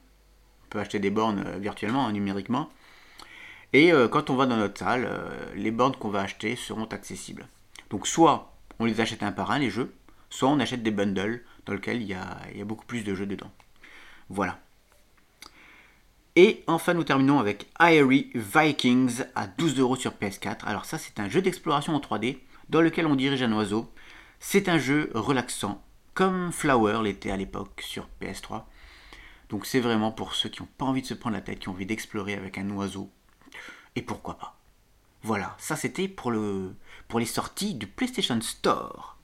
On 0.66 0.70
peut 0.70 0.80
acheter 0.80 1.00
des 1.00 1.10
bornes 1.10 1.44
euh, 1.46 1.58
virtuellement, 1.58 2.08
hein, 2.08 2.12
numériquement. 2.12 2.70
Et 3.74 3.94
euh, 3.94 4.08
quand 4.08 4.30
on 4.30 4.36
va 4.36 4.46
dans 4.46 4.58
notre 4.58 4.80
salle, 4.80 5.06
euh, 5.08 5.30
les 5.56 5.72
bornes 5.72 5.96
qu'on 5.96 6.10
va 6.10 6.22
acheter 6.22 6.56
seront 6.56 6.86
accessibles. 6.86 7.48
Donc 7.90 8.08
soit 8.08 8.54
on 8.80 8.86
les 8.86 9.02
achète 9.02 9.24
un 9.24 9.32
par 9.32 9.52
un, 9.52 9.60
les 9.60 9.70
jeux, 9.70 9.94
soit 10.30 10.50
on 10.50 10.60
achète 10.60 10.84
des 10.84 10.92
bundles 10.92 11.44
dans 11.66 11.74
lesquels 11.74 12.02
il 12.02 12.08
y 12.08 12.14
a, 12.14 12.40
beaucoup 12.66 12.86
plus 12.86 13.04
de 13.04 13.14
jeux 13.14 13.26
dedans. 13.26 13.52
Voilà. 14.30 14.60
Et 16.36 16.64
enfin, 16.68 16.94
nous 16.94 17.04
terminons 17.04 17.40
avec 17.40 17.68
Airy 17.80 18.32
Vikings 18.34 19.24
à 19.36 19.48
12 19.48 19.80
euros 19.80 19.96
sur 19.96 20.14
PS4. 20.14 20.66
Alors 20.66 20.86
ça, 20.86 20.98
c'est 20.98 21.20
un 21.20 21.30
jeu 21.30 21.42
d'exploration 21.42 21.94
en 21.94 22.00
3D 22.00 22.38
dans 22.70 22.82
lequel 22.82 23.08
on 23.08 23.16
dirige 23.16 23.42
un 23.44 23.52
oiseau. 23.52 23.92
C'est 24.40 24.70
un 24.70 24.78
jeu 24.78 25.12
relaxant, 25.14 25.84
comme 26.20 26.52
Flower 26.52 27.00
l'était 27.02 27.32
à 27.32 27.38
l'époque 27.38 27.82
sur 27.82 28.10
PS3. 28.22 28.64
Donc 29.48 29.66
c'est 29.66 29.80
vraiment 29.80 30.12
pour 30.12 30.36
ceux 30.36 30.50
qui 30.50 30.62
n'ont 30.62 30.68
pas 30.78 30.84
envie 30.84 31.02
de 31.02 31.08
se 31.08 31.14
prendre 31.14 31.38
la 31.38 31.42
tête, 31.42 31.60
qui 31.60 31.70
ont 31.70 31.72
envie 31.72 31.86
d'explorer 31.86 32.34
avec 32.34 32.58
un 32.58 32.70
oiseau. 32.72 33.10
Et 33.96 34.02
pourquoi 34.02 34.38
pas. 34.38 34.58
Voilà, 35.24 35.56
ça 35.60 35.78
c'était 35.78 36.10
pour, 36.10 36.32
le, 36.32 36.76
pour 37.08 37.22
les 37.22 37.26
sorties 37.26 37.74
du 37.74 37.88
PlayStation 37.88 38.42
Store. 38.42 39.18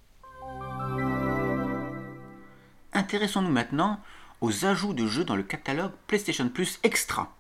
Intéressons-nous 2.94 3.52
maintenant 3.52 4.00
aux 4.40 4.64
ajouts 4.64 4.94
de 4.94 5.06
jeux 5.06 5.26
dans 5.26 5.36
le 5.36 5.44
catalogue 5.44 5.92
PlayStation 6.08 6.48
Plus 6.48 6.80
Extra. 6.84 7.36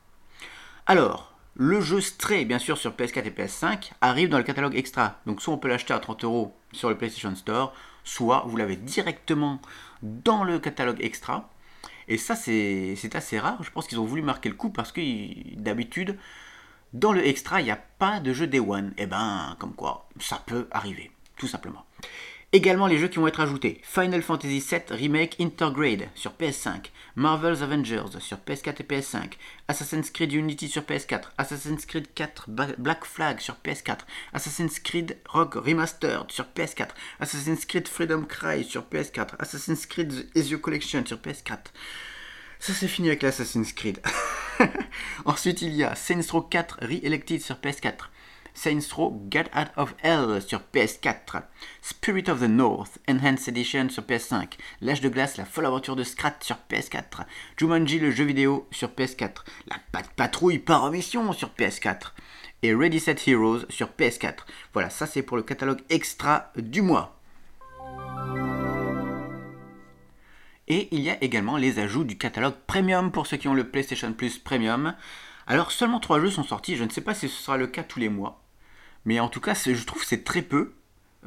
Alors, 0.85 1.33
le 1.53 1.79
jeu 1.79 2.01
Stray, 2.01 2.43
bien 2.43 2.59
sûr, 2.59 2.77
sur 2.77 2.91
PS4 2.91 3.23
et 3.23 3.29
PS5, 3.29 3.91
arrive 4.01 4.27
dans 4.27 4.37
le 4.37 4.43
catalogue 4.43 4.75
Extra. 4.75 5.21
Donc, 5.25 5.41
soit 5.41 5.53
on 5.53 5.57
peut 5.57 5.69
l'acheter 5.69 5.93
à 5.93 5.99
30 5.99 6.25
euros 6.25 6.57
sur 6.73 6.89
le 6.89 6.97
PlayStation 6.97 7.33
Store, 7.37 7.73
soit 8.05 8.45
vous 8.47 8.55
l'avez 8.55 8.77
directement 8.77 9.59
dans 10.01 10.45
le 10.45 10.59
catalogue 10.59 11.03
Extra. 11.03 11.49
Et 12.07 12.17
ça, 12.17 12.35
c'est 12.35 13.15
assez 13.15 13.39
rare. 13.39 13.61
Je 13.63 13.71
pense 13.71 13.87
qu'ils 13.87 13.99
ont 13.99 14.05
voulu 14.05 14.21
marquer 14.21 14.47
le 14.47 14.55
coup 14.55 14.69
parce 14.69 14.93
que 14.93 15.01
d'habitude, 15.57 16.17
dans 16.93 17.11
le 17.11 17.27
Extra, 17.27 17.59
il 17.59 17.65
n'y 17.65 17.71
a 17.71 17.81
pas 17.97 18.21
de 18.21 18.31
jeu 18.31 18.47
Day 18.47 18.59
One. 18.59 18.93
Et 18.97 19.03
eh 19.03 19.07
ben, 19.07 19.57
comme 19.59 19.73
quoi, 19.73 20.07
ça 20.19 20.41
peut 20.45 20.67
arriver, 20.71 21.11
tout 21.35 21.47
simplement. 21.47 21.83
Également 22.51 22.87
les 22.87 22.97
jeux 22.97 23.07
qui 23.07 23.17
vont 23.17 23.27
être 23.27 23.41
ajoutés 23.41 23.81
Final 23.83 24.21
Fantasy 24.21 24.59
VII 24.59 24.81
Remake 24.89 25.35
Intergrade 25.39 26.07
sur 26.15 26.31
PS5, 26.33 26.85
Marvel's 27.15 27.61
Avengers 27.61 28.19
sur 28.19 28.37
PS4 28.37 28.75
et 28.79 28.83
PS5, 28.83 29.33
Assassin's 29.67 30.09
Creed 30.09 30.31
Unity 30.31 30.69
sur 30.69 30.83
PS4, 30.83 31.23
Assassin's 31.37 31.85
Creed 31.85 32.07
4 32.13 32.49
Black 32.77 33.03
Flag 33.03 33.39
sur 33.39 33.55
PS4, 33.55 33.99
Assassin's 34.31 34.79
Creed 34.79 35.17
Rogue 35.27 35.55
Remastered 35.55 36.31
sur 36.31 36.45
PS4, 36.55 36.89
Assassin's 37.19 37.65
Creed 37.65 37.87
Freedom 37.87 38.23
Cry 38.23 38.63
sur 38.63 38.83
PS4, 38.83 39.31
Assassin's 39.39 39.85
Creed 39.85 40.29
Ezio 40.35 40.59
Collection 40.59 41.05
sur 41.05 41.17
PS4. 41.17 41.57
Ça 42.59 42.73
c'est 42.73 42.87
fini 42.87 43.09
avec 43.09 43.23
l'Assassin's 43.23 43.73
Creed. 43.73 43.99
Ensuite 45.25 45.61
il 45.61 45.73
y 45.73 45.83
a 45.83 45.93
Saints 45.95 46.31
Row 46.31 46.41
4 46.41 46.77
Re-Elected 46.81 47.41
sur 47.41 47.55
PS4, 47.55 48.09
Saints 48.55 48.93
Row 48.95 49.21
Get 49.29 49.51
Out 49.55 49.67
of 49.75 49.93
Hell 50.01 50.41
sur 50.41 50.61
PS4, 50.73 51.43
Spirit 51.81 52.29
of 52.29 52.39
the 52.39 52.49
North 52.49 52.97
Enhanced 53.07 53.47
Edition 53.49 53.89
sur 53.89 54.03
PS5, 54.03 54.53
L'âge 54.81 55.01
de 55.01 55.09
glace, 55.09 55.37
la 55.37 55.45
folle 55.45 55.67
aventure 55.67 55.95
de 55.95 56.03
Scrat 56.03 56.37
sur 56.41 56.57
PS4, 56.71 57.25
Jumanji 57.57 57.99
le 57.99 58.09
jeu 58.09 58.23
vidéo 58.23 58.67
sur 58.71 58.89
PS4, 58.89 59.43
La 59.67 59.77
patrouille 60.15 60.59
par 60.59 60.85
omission 60.85 61.31
sur 61.33 61.49
PS4 61.49 62.13
et 62.63 62.73
Ready 62.73 62.99
Set 62.99 63.27
Heroes 63.27 63.65
sur 63.69 63.89
PS4. 63.89 64.37
Voilà, 64.73 64.89
ça 64.89 65.05
c'est 65.05 65.21
pour 65.21 65.37
le 65.37 65.43
catalogue 65.43 65.81
extra 65.89 66.51
du 66.55 66.81
mois. 66.81 67.19
Et 70.67 70.87
il 70.91 71.01
y 71.01 71.11
a 71.11 71.23
également 71.23 71.57
les 71.57 71.77
ajouts 71.77 72.05
du 72.05 72.17
catalogue 72.17 72.55
Premium 72.65 73.11
pour 73.11 73.27
ceux 73.27 73.37
qui 73.37 73.47
ont 73.47 73.53
le 73.53 73.69
PlayStation 73.69 74.11
Plus 74.13 74.39
Premium. 74.39 74.95
Alors 75.45 75.71
seulement 75.71 75.99
3 75.99 76.21
jeux 76.21 76.31
sont 76.31 76.43
sortis, 76.43 76.75
je 76.75 76.83
ne 76.83 76.89
sais 76.89 77.01
pas 77.01 77.13
si 77.13 77.29
ce 77.29 77.43
sera 77.43 77.57
le 77.57 77.67
cas 77.67 77.83
tous 77.83 77.99
les 77.99 78.09
mois. 78.09 78.44
Mais 79.05 79.19
en 79.19 79.29
tout 79.29 79.41
cas, 79.41 79.53
je 79.53 79.85
trouve 79.85 80.01
que 80.01 80.07
c'est 80.07 80.23
très 80.23 80.41
peu 80.41 80.73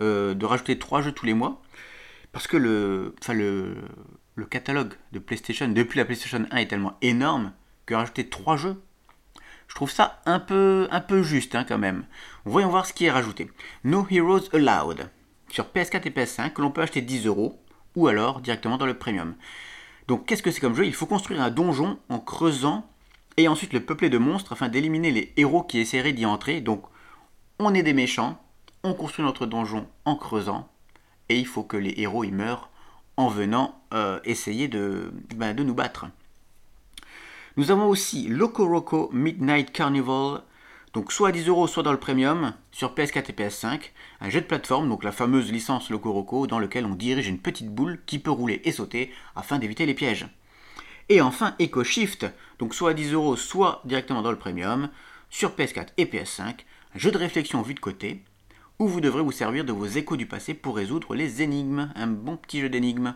euh, 0.00 0.34
de 0.34 0.46
rajouter 0.46 0.78
3 0.78 1.02
jeux 1.02 1.12
tous 1.12 1.26
les 1.26 1.34
mois. 1.34 1.62
Parce 2.32 2.46
que 2.46 2.56
le, 2.56 3.14
enfin 3.20 3.32
le, 3.32 3.76
le, 4.34 4.44
catalogue 4.44 4.92
de 5.12 5.18
PlayStation 5.18 5.66
depuis 5.68 5.98
la 5.98 6.04
PlayStation 6.04 6.44
1 6.50 6.56
est 6.56 6.66
tellement 6.66 6.96
énorme 7.00 7.52
que 7.86 7.94
rajouter 7.94 8.28
3 8.28 8.56
jeux, 8.56 8.82
je 9.66 9.74
trouve 9.74 9.90
ça 9.90 10.20
un 10.26 10.40
peu, 10.40 10.88
un 10.90 11.00
peu 11.00 11.22
juste 11.22 11.54
hein, 11.54 11.64
quand 11.66 11.78
même. 11.78 12.04
Voyons 12.44 12.68
voir 12.68 12.86
ce 12.86 12.92
qui 12.92 13.06
est 13.06 13.10
rajouté. 13.10 13.50
No 13.84 14.06
Heroes 14.10 14.48
Allowed 14.52 15.10
sur 15.50 15.66
PS4 15.66 16.06
et 16.06 16.10
PS5 16.10 16.52
que 16.52 16.62
l'on 16.62 16.70
peut 16.70 16.82
acheter 16.82 17.00
10 17.00 17.26
euros 17.26 17.60
ou 17.96 18.06
alors 18.08 18.40
directement 18.40 18.78
dans 18.78 18.86
le 18.86 18.98
premium. 18.98 19.34
Donc 20.06 20.26
qu'est-ce 20.26 20.42
que 20.42 20.50
c'est 20.50 20.60
comme 20.60 20.74
jeu? 20.74 20.86
Il 20.86 20.94
faut 20.94 21.06
construire 21.06 21.42
un 21.42 21.50
donjon 21.50 21.98
en 22.08 22.18
creusant 22.18 22.88
et 23.36 23.48
ensuite 23.48 23.72
le 23.72 23.84
peupler 23.84 24.10
de 24.10 24.18
monstres 24.18 24.52
afin 24.52 24.68
d'éliminer 24.68 25.10
les 25.10 25.32
héros 25.36 25.62
qui 25.62 25.78
essaieraient 25.78 26.12
d'y 26.12 26.26
entrer. 26.26 26.60
Donc 26.60 26.84
on 27.58 27.74
est 27.74 27.82
des 27.82 27.92
méchants, 27.92 28.40
on 28.84 28.94
construit 28.94 29.24
notre 29.24 29.46
donjon 29.46 29.88
en 30.04 30.16
creusant, 30.16 30.68
et 31.28 31.36
il 31.38 31.46
faut 31.46 31.64
que 31.64 31.76
les 31.76 31.94
héros 31.98 32.24
y 32.24 32.30
meurent 32.30 32.70
en 33.16 33.28
venant 33.28 33.80
euh, 33.92 34.20
essayer 34.24 34.68
de, 34.68 35.12
ben, 35.34 35.54
de 35.54 35.64
nous 35.64 35.74
battre. 35.74 36.06
Nous 37.56 37.72
avons 37.72 37.88
aussi 37.88 38.28
Loco 38.28 38.68
Roco 38.68 39.10
Midnight 39.12 39.72
Carnival, 39.72 40.42
donc 40.94 41.10
soit 41.10 41.30
à 41.30 41.32
10 41.32 41.48
euros, 41.48 41.66
soit 41.66 41.82
dans 41.82 41.92
le 41.92 41.98
premium, 41.98 42.54
sur 42.70 42.94
PS4 42.94 43.30
et 43.30 43.32
PS5, 43.32 43.80
un 44.20 44.30
jeu 44.30 44.40
de 44.40 44.46
plateforme, 44.46 44.88
donc 44.88 45.02
la 45.02 45.10
fameuse 45.10 45.50
licence 45.50 45.90
Loco 45.90 46.12
Roco, 46.12 46.46
dans 46.46 46.60
lequel 46.60 46.86
on 46.86 46.94
dirige 46.94 47.26
une 47.26 47.40
petite 47.40 47.68
boule 47.68 47.98
qui 48.06 48.20
peut 48.20 48.30
rouler 48.30 48.60
et 48.64 48.70
sauter 48.70 49.12
afin 49.34 49.58
d'éviter 49.58 49.86
les 49.86 49.94
pièges. 49.94 50.28
Et 51.08 51.20
enfin 51.20 51.56
Echo 51.58 51.82
Shift, 51.82 52.26
donc 52.60 52.74
soit 52.74 52.90
à 52.90 52.94
10 52.94 53.12
euros, 53.14 53.34
soit 53.34 53.82
directement 53.84 54.22
dans 54.22 54.30
le 54.30 54.38
premium, 54.38 54.88
sur 55.28 55.50
PS4 55.50 55.88
et 55.96 56.04
PS5, 56.04 56.60
jeu 56.94 57.10
de 57.10 57.18
réflexion 57.18 57.62
vu 57.62 57.74
de 57.74 57.80
côté, 57.80 58.22
où 58.78 58.88
vous 58.88 59.00
devrez 59.00 59.22
vous 59.22 59.32
servir 59.32 59.64
de 59.64 59.72
vos 59.72 59.86
échos 59.86 60.16
du 60.16 60.26
passé 60.26 60.54
pour 60.54 60.76
résoudre 60.76 61.14
les 61.14 61.42
énigmes, 61.42 61.92
un 61.94 62.06
bon 62.06 62.36
petit 62.36 62.60
jeu 62.60 62.68
d'énigmes. 62.68 63.14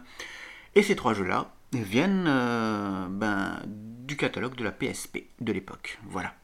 Et 0.74 0.82
ces 0.82 0.96
trois 0.96 1.14
jeux-là 1.14 1.54
viennent 1.72 2.26
euh, 2.26 3.06
ben, 3.08 3.62
du 3.66 4.16
catalogue 4.16 4.56
de 4.56 4.64
la 4.64 4.72
PSP 4.72 5.24
de 5.40 5.52
l'époque. 5.52 5.98
Voilà. 6.06 6.34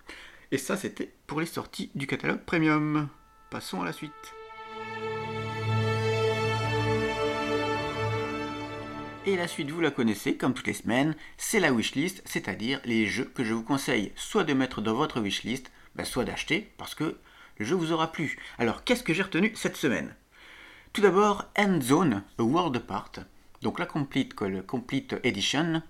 Et 0.51 0.59
ça, 0.59 0.77
c'était 0.77 1.13
pour 1.27 1.41
les 1.41 1.47
sorties 1.47 1.91
du 1.95 2.07
catalogue 2.07 2.45
premium. 2.45 3.09
Passons 3.51 3.83
à 3.83 3.85
la 3.85 3.93
suite. 3.93 4.13
Et 9.27 9.37
la 9.37 9.47
suite, 9.47 9.71
vous 9.71 9.83
la 9.83 9.91
connaissez, 9.91 10.37
comme 10.37 10.55
toutes 10.55 10.69
les 10.69 10.73
semaines, 10.73 11.15
c'est 11.37 11.61
la 11.61 11.71
wishlist, 11.71 12.23
c'est-à-dire 12.25 12.81
les 12.87 13.05
jeux 13.05 13.31
que 13.35 13.45
je 13.45 13.53
vous 13.53 13.63
conseille 13.63 14.13
soit 14.17 14.45
de 14.45 14.55
mettre 14.55 14.81
dans 14.81 14.95
votre 14.95 15.21
wishlist, 15.21 15.71
ben, 15.99 16.05
soit 16.05 16.25
d'acheter, 16.25 16.73
parce 16.79 16.95
que 16.95 17.19
le 17.57 17.67
jeu 17.67 17.75
vous 17.75 17.91
aura 17.91 18.13
plu. 18.13 18.39
Alors, 18.59 18.85
qu'est-ce 18.85 19.03
que 19.03 19.13
j'ai 19.13 19.25
retenu 19.25 19.53
cette 19.57 19.77
semaine? 19.77 20.15
Tout 20.93 21.03
d'abord, 21.03 21.47
End 21.59 21.81
Zone, 21.83 22.23
A 22.39 22.43
World 22.43 22.77
Apart. 22.77 23.13
Donc 23.63 23.81
la 23.81 23.87
Complete, 23.87 24.33
Complete 24.67 25.17
Edition. 25.25 25.83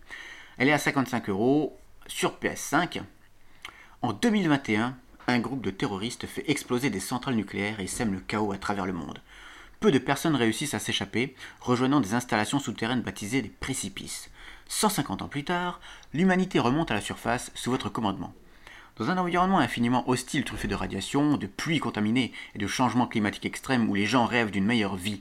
Elle 0.57 0.69
est 0.69 0.73
à 0.73 0.79
55 0.79 1.29
euros 1.29 1.79
sur 2.07 2.39
PS5. 2.39 3.03
En 4.01 4.15
2021, 4.15 4.97
un 5.27 5.39
groupe 5.41 5.61
de 5.61 5.71
terroristes 5.71 6.27
fait 6.27 6.51
exploser 6.51 6.89
des 6.89 7.01
centrales 7.01 7.35
nucléaires 7.35 7.81
et 7.81 7.87
sème 7.87 8.15
le 8.15 8.21
chaos 8.21 8.53
à 8.53 8.59
travers 8.59 8.87
le 8.87 8.95
monde. 8.95 9.21
Peu 9.81 9.93
de 9.93 9.99
personnes 9.99 10.37
réussissent 10.37 10.73
à 10.73 10.79
s'échapper, 10.79 11.37
rejoignant 11.61 12.01
des 12.01 12.15
installations 12.15 12.59
souterraines 12.59 13.03
baptisées 13.03 13.43
des 13.43 13.51
précipices. 13.51 14.31
150 14.69 15.21
ans 15.21 15.29
plus 15.29 15.45
tard, 15.45 15.81
l'humanité 16.15 16.59
remonte 16.59 16.91
à 16.91 16.95
la 16.95 17.03
surface 17.03 17.53
sous 17.55 17.71
votre 17.71 17.91
commandement. 17.91 18.33
Dans 18.99 19.11
un 19.11 19.19
environnement 19.19 19.61
infiniment 19.61 20.09
hostile 20.09 20.43
truffé 20.43 20.67
de 20.67 20.75
radiation, 20.75 21.37
de 21.37 21.47
pluie 21.47 21.79
contaminée 21.79 22.33
et 22.57 22.59
de 22.59 22.67
changements 22.67 23.07
climatiques 23.07 23.47
extrêmes 23.47 23.89
où 23.89 23.95
les 23.95 24.07
gens 24.07 24.27
rêvent 24.27 24.51
d'une 24.51 24.65
meilleure 24.65 24.97
vie, 24.97 25.21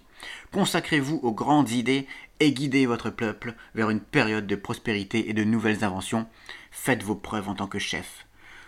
consacrez-vous 0.52 1.20
aux 1.22 1.32
grandes 1.32 1.70
idées 1.70 2.08
et 2.40 2.52
guidez 2.54 2.88
votre 2.88 3.12
peuple 3.12 3.54
vers 3.76 3.92
une 3.92 4.00
période 4.00 4.48
de 4.48 4.56
prospérité 4.56 5.30
et 5.30 5.34
de 5.34 5.44
nouvelles 5.44 5.84
inventions. 5.84 6.26
Faites 6.72 7.04
vos 7.04 7.14
preuves 7.14 7.50
en 7.50 7.54
tant 7.54 7.68
que 7.68 7.78
chef. 7.78 8.26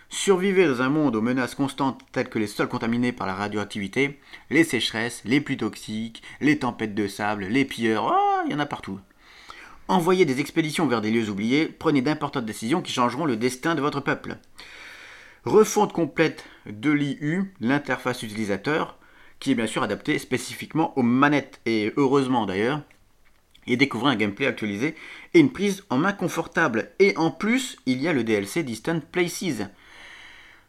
Survivez 0.09 0.67
dans 0.67 0.83
un 0.83 0.89
monde 0.89 1.15
aux 1.15 1.23
menaces 1.23 1.55
constantes 1.55 2.01
telles 2.11 2.29
que 2.29 2.37
les 2.37 2.45
sols 2.45 2.69
contaminés 2.69 3.11
par 3.11 3.25
la 3.25 3.33
radioactivité, 3.33 4.19
les 4.51 4.63
sécheresses, 4.63 5.23
les 5.25 5.41
pluies 5.41 5.57
toxiques, 5.57 6.21
les 6.39 6.59
tempêtes 6.59 6.93
de 6.93 7.07
sable, 7.07 7.45
les 7.45 7.65
pilleurs, 7.65 8.13
oh, 8.15 8.41
il 8.45 8.51
y 8.51 8.55
en 8.55 8.59
a 8.59 8.67
partout. 8.67 8.99
Envoyez 9.87 10.25
des 10.25 10.39
expéditions 10.39 10.85
vers 10.85 11.01
des 11.01 11.09
lieux 11.09 11.31
oubliés, 11.31 11.65
prenez 11.65 12.03
d'importantes 12.03 12.45
décisions 12.45 12.83
qui 12.83 12.93
changeront 12.93 13.25
le 13.25 13.37
destin 13.37 13.73
de 13.73 13.81
votre 13.81 14.01
peuple. 14.01 14.37
Refonte 15.46 15.93
complète 15.93 16.46
de 16.65 16.91
l'IU, 16.91 17.53
l'interface 17.62 18.24
utilisateur, 18.24 18.98
qui 19.39 19.51
est 19.51 19.55
bien 19.55 19.67
sûr 19.67 19.84
adaptée 19.84 20.19
spécifiquement 20.19 20.98
aux 20.98 21.03
manettes, 21.03 21.62
et 21.65 21.93
heureusement 21.96 22.46
d'ailleurs, 22.46 22.81
et 23.65 23.77
découvrez 23.77 24.12
un 24.12 24.15
gameplay 24.15 24.48
actualisé 24.48 24.96
et 25.34 25.39
une 25.39 25.51
prise 25.51 25.84
en 25.89 25.98
main 25.98 26.12
confortable. 26.12 26.91
Et 27.00 27.15
en 27.17 27.31
plus, 27.31 27.77
il 27.86 28.01
y 28.01 28.08
a 28.08 28.13
le 28.13 28.24
DLC 28.24 28.63
Distant 28.63 29.00
Places. 29.00 29.63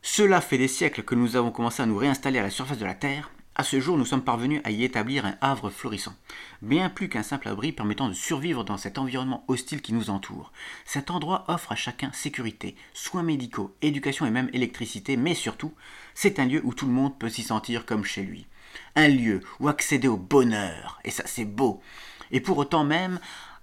Cela 0.02 0.40
fait 0.40 0.58
des 0.58 0.68
siècles 0.68 1.02
que 1.02 1.14
nous 1.14 1.36
avons 1.36 1.50
commencé 1.50 1.82
à 1.82 1.86
nous 1.86 1.96
réinstaller 1.96 2.38
à 2.38 2.42
la 2.42 2.50
surface 2.50 2.78
de 2.78 2.84
la 2.84 2.94
Terre, 2.94 3.30
à 3.56 3.64
ce 3.64 3.80
jour, 3.80 3.98
nous 3.98 4.06
sommes 4.06 4.22
parvenus 4.22 4.60
à 4.64 4.70
y 4.70 4.84
établir 4.84 5.26
un 5.26 5.34
havre 5.40 5.70
florissant, 5.70 6.14
bien 6.62 6.88
plus 6.88 7.08
qu'un 7.08 7.22
simple 7.22 7.48
abri 7.48 7.72
permettant 7.72 8.08
de 8.08 8.14
survivre 8.14 8.64
dans 8.64 8.76
cet 8.76 8.96
environnement 8.96 9.44
hostile 9.48 9.82
qui 9.82 9.92
nous 9.92 10.08
entoure. 10.08 10.52
Cet 10.84 11.10
endroit 11.10 11.44
offre 11.48 11.72
à 11.72 11.76
chacun 11.76 12.10
sécurité, 12.12 12.76
soins 12.94 13.22
médicaux, 13.22 13.74
éducation 13.82 14.24
et 14.24 14.30
même 14.30 14.50
électricité, 14.52 15.16
mais 15.16 15.34
surtout, 15.34 15.74
c'est 16.14 16.38
un 16.38 16.46
lieu 16.46 16.60
où 16.64 16.72
tout 16.72 16.86
le 16.86 16.92
monde 16.92 17.18
peut 17.18 17.28
s'y 17.28 17.42
sentir 17.42 17.86
comme 17.86 18.04
chez 18.04 18.22
lui. 18.22 18.46
Un 18.94 19.08
lieu 19.08 19.40
où 19.58 19.68
accéder 19.68 20.08
au 20.08 20.16
bonheur, 20.16 21.00
et 21.04 21.10
ça 21.10 21.24
c'est 21.26 21.44
beau. 21.44 21.82
Et 22.30 22.40
pour 22.40 22.56
autant 22.56 22.84
même, 22.84 23.18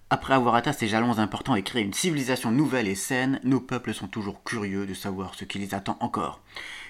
après 0.09 0.33
avoir 0.33 0.55
atteint 0.55 0.73
ces 0.73 0.87
jalons 0.87 1.19
importants 1.19 1.55
et 1.55 1.63
créé 1.63 1.81
une 1.81 1.93
civilisation 1.93 2.51
nouvelle 2.51 2.87
et 2.87 2.95
saine, 2.95 3.39
nos 3.43 3.59
peuples 3.59 3.93
sont 3.93 4.07
toujours 4.07 4.43
curieux 4.43 4.85
de 4.85 4.93
savoir 4.93 5.33
ce 5.35 5.43
qui 5.43 5.59
les 5.59 5.73
attend 5.73 5.97
encore. 5.99 6.41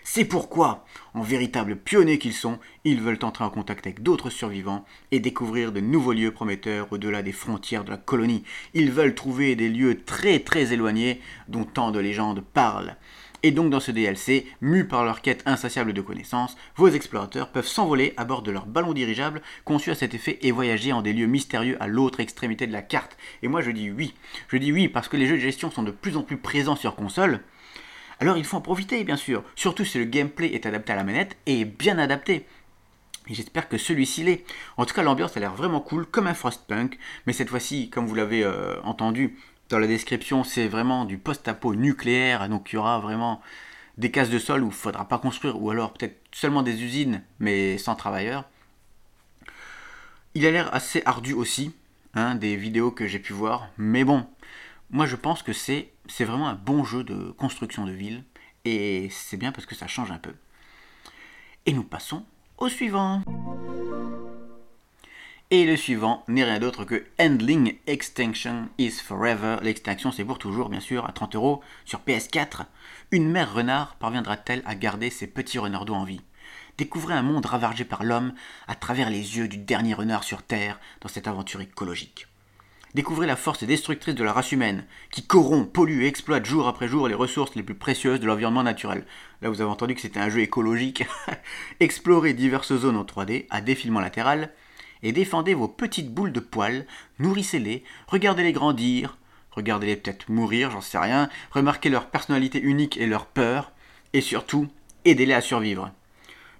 C'est 0.09 0.23
pourquoi, 0.23 0.85
en 1.13 1.21
véritables 1.21 1.75
pionniers 1.75 2.17
qu'ils 2.17 2.33
sont, 2.33 2.59
ils 2.85 3.01
veulent 3.01 3.19
entrer 3.23 3.43
en 3.43 3.49
contact 3.49 3.85
avec 3.85 4.01
d'autres 4.01 4.29
survivants 4.29 4.85
et 5.11 5.19
découvrir 5.19 5.73
de 5.73 5.81
nouveaux 5.81 6.13
lieux 6.13 6.31
prometteurs 6.31 6.87
au-delà 6.91 7.21
des 7.21 7.33
frontières 7.33 7.83
de 7.83 7.89
la 7.89 7.97
colonie. 7.97 8.45
Ils 8.73 8.89
veulent 8.89 9.15
trouver 9.15 9.57
des 9.57 9.67
lieux 9.67 10.05
très 10.05 10.39
très 10.39 10.71
éloignés 10.71 11.19
dont 11.49 11.65
tant 11.65 11.91
de 11.91 11.99
légendes 11.99 12.41
parlent. 12.41 12.95
Et 13.43 13.51
donc 13.51 13.69
dans 13.69 13.81
ce 13.81 13.91
DLC, 13.91 14.47
mus 14.61 14.87
par 14.87 15.03
leur 15.03 15.21
quête 15.21 15.43
insatiable 15.45 15.91
de 15.91 16.01
connaissances, 16.01 16.55
vos 16.77 16.87
explorateurs 16.87 17.51
peuvent 17.51 17.67
s'envoler 17.67 18.13
à 18.15 18.23
bord 18.23 18.43
de 18.43 18.51
leur 18.51 18.65
ballon 18.65 18.93
dirigeable 18.93 19.41
conçu 19.65 19.91
à 19.91 19.95
cet 19.95 20.13
effet 20.13 20.39
et 20.41 20.53
voyager 20.53 20.93
en 20.93 21.01
des 21.01 21.11
lieux 21.11 21.27
mystérieux 21.27 21.75
à 21.81 21.87
l'autre 21.87 22.21
extrémité 22.21 22.65
de 22.65 22.73
la 22.73 22.81
carte. 22.81 23.17
Et 23.43 23.49
moi 23.49 23.59
je 23.59 23.71
dis 23.71 23.91
oui. 23.91 24.13
Je 24.47 24.55
dis 24.55 24.71
oui 24.71 24.87
parce 24.87 25.09
que 25.09 25.17
les 25.17 25.27
jeux 25.27 25.35
de 25.35 25.41
gestion 25.41 25.69
sont 25.69 25.83
de 25.83 25.91
plus 25.91 26.15
en 26.15 26.23
plus 26.23 26.37
présents 26.37 26.77
sur 26.77 26.95
console. 26.95 27.41
Alors 28.19 28.37
il 28.37 28.45
faut 28.45 28.57
en 28.57 28.61
profiter, 28.61 29.03
bien 29.03 29.15
sûr, 29.15 29.43
surtout 29.55 29.85
si 29.85 29.99
le 29.99 30.05
gameplay 30.05 30.47
est 30.47 30.65
adapté 30.65 30.93
à 30.93 30.95
la 30.95 31.03
manette 31.03 31.37
et 31.45 31.65
bien 31.65 31.99
adapté. 31.99 32.47
Et 33.29 33.33
j'espère 33.33 33.67
que 33.67 33.77
celui-ci 33.77 34.23
l'est. 34.23 34.45
En 34.77 34.85
tout 34.85 34.95
cas, 34.95 35.03
l'ambiance 35.03 35.35
a 35.37 35.39
l'air 35.39 35.53
vraiment 35.53 35.81
cool, 35.81 36.05
comme 36.05 36.27
un 36.27 36.33
Frostpunk, 36.33 36.97
mais 37.25 37.33
cette 37.33 37.49
fois-ci, 37.49 37.89
comme 37.89 38.07
vous 38.07 38.15
l'avez 38.15 38.43
euh, 38.43 38.81
entendu 38.83 39.37
dans 39.69 39.79
la 39.79 39.87
description, 39.87 40.43
c'est 40.43 40.67
vraiment 40.67 41.05
du 41.05 41.17
post-apo 41.17 41.75
nucléaire, 41.75 42.47
donc 42.47 42.71
il 42.71 42.75
y 42.75 42.79
aura 42.79 42.99
vraiment 42.99 43.41
des 43.97 44.11
cases 44.11 44.29
de 44.29 44.39
sol 44.39 44.61
où 44.61 44.67
il 44.67 44.69
ne 44.69 44.73
faudra 44.73 45.07
pas 45.07 45.19
construire, 45.19 45.61
ou 45.61 45.69
alors 45.69 45.93
peut-être 45.93 46.17
seulement 46.31 46.63
des 46.63 46.83
usines, 46.83 47.21
mais 47.39 47.77
sans 47.77 47.95
travailleurs. 47.95 48.45
Il 50.33 50.45
a 50.45 50.51
l'air 50.51 50.73
assez 50.73 51.01
ardu 51.05 51.33
aussi, 51.33 51.73
hein, 52.13 52.35
des 52.35 52.55
vidéos 52.55 52.91
que 52.91 53.07
j'ai 53.07 53.19
pu 53.19 53.33
voir, 53.33 53.67
mais 53.77 54.05
bon, 54.05 54.25
moi 54.89 55.05
je 55.05 55.15
pense 55.17 55.43
que 55.43 55.51
c'est 55.51 55.89
vraiment 56.25 56.47
un 56.47 56.55
bon 56.55 56.83
jeu 56.83 57.03
de 57.03 57.31
construction 57.31 57.85
de 57.85 57.91
ville, 57.91 58.23
et 58.65 59.09
c'est 59.11 59.37
bien 59.37 59.51
parce 59.51 59.65
que 59.65 59.75
ça 59.75 59.87
change 59.87 60.11
un 60.11 60.17
peu. 60.17 60.33
Et 61.65 61.73
nous 61.73 61.83
passons 61.83 62.25
au 62.57 62.69
suivant. 62.69 63.21
Et 65.49 65.65
le 65.65 65.77
suivant 65.77 66.25
n'est 66.27 66.43
rien 66.43 66.59
d'autre 66.59 66.83
que 66.83 67.05
Handling 67.21 67.77
Extinction 67.87 68.67
is 68.77 68.91
Forever. 68.91 69.57
L'extinction, 69.61 70.11
c'est 70.11 70.25
pour 70.25 70.39
toujours, 70.39 70.67
bien 70.67 70.81
sûr, 70.81 71.05
à 71.05 71.13
30 71.13 71.35
euros 71.35 71.61
sur 71.85 71.99
PS4. 71.99 72.65
Une 73.11 73.29
mère 73.29 73.53
renard 73.53 73.95
parviendra-t-elle 73.95 74.61
à 74.65 74.75
garder 74.75 75.09
ses 75.09 75.27
petits 75.27 75.59
renardeaux 75.59 75.93
en 75.93 76.03
vie? 76.03 76.21
Découvrez 76.77 77.13
un 77.13 77.23
monde 77.23 77.45
ravagé 77.45 77.85
par 77.85 78.03
l'homme 78.03 78.33
à 78.67 78.75
travers 78.75 79.09
les 79.09 79.37
yeux 79.37 79.47
du 79.47 79.57
dernier 79.57 79.93
renard 79.93 80.25
sur 80.25 80.43
Terre 80.43 80.81
dans 80.99 81.07
cette 81.07 81.27
aventure 81.27 81.61
écologique. 81.61 82.27
Découvrez 82.93 83.27
la 83.27 83.35
force 83.35 83.63
destructrice 83.63 84.15
de 84.15 84.23
la 84.23 84.33
race 84.33 84.51
humaine, 84.51 84.85
qui 85.11 85.25
corrompt, 85.25 85.71
pollue 85.71 86.03
et 86.03 86.07
exploite 86.07 86.45
jour 86.45 86.67
après 86.67 86.87
jour 86.87 87.07
les 87.07 87.15
ressources 87.15 87.55
les 87.55 87.63
plus 87.63 87.75
précieuses 87.75 88.19
de 88.19 88.25
l'environnement 88.25 88.63
naturel. 88.63 89.05
Là, 89.41 89.49
vous 89.49 89.61
avez 89.61 89.69
entendu 89.69 89.93
que 89.93 90.01
c'était 90.01 90.19
un 90.19 90.29
jeu 90.29 90.39
écologique. 90.39 91.05
Explorez 91.79 92.33
diverses 92.33 92.75
zones 92.75 92.97
en 92.97 93.03
3D 93.03 93.45
à 93.49 93.61
défilement 93.61 93.99
latéral 93.99 94.51
et 95.03 95.11
défendez 95.11 95.53
vos 95.53 95.67
petites 95.67 96.13
boules 96.13 96.31
de 96.31 96.39
poils, 96.39 96.85
nourrissez-les, 97.19 97.83
regardez-les 98.07 98.53
grandir, 98.53 99.17
regardez-les 99.51 99.97
peut-être 99.97 100.29
mourir, 100.29 100.71
j'en 100.71 100.81
sais 100.81 100.97
rien, 100.97 101.29
remarquez 101.51 101.89
leur 101.89 102.07
personnalité 102.07 102.59
unique 102.61 102.97
et 102.97 103.05
leur 103.05 103.25
peur, 103.25 103.71
et 104.13 104.21
surtout, 104.21 104.67
aidez-les 105.05 105.33
à 105.33 105.41
survivre. 105.41 105.91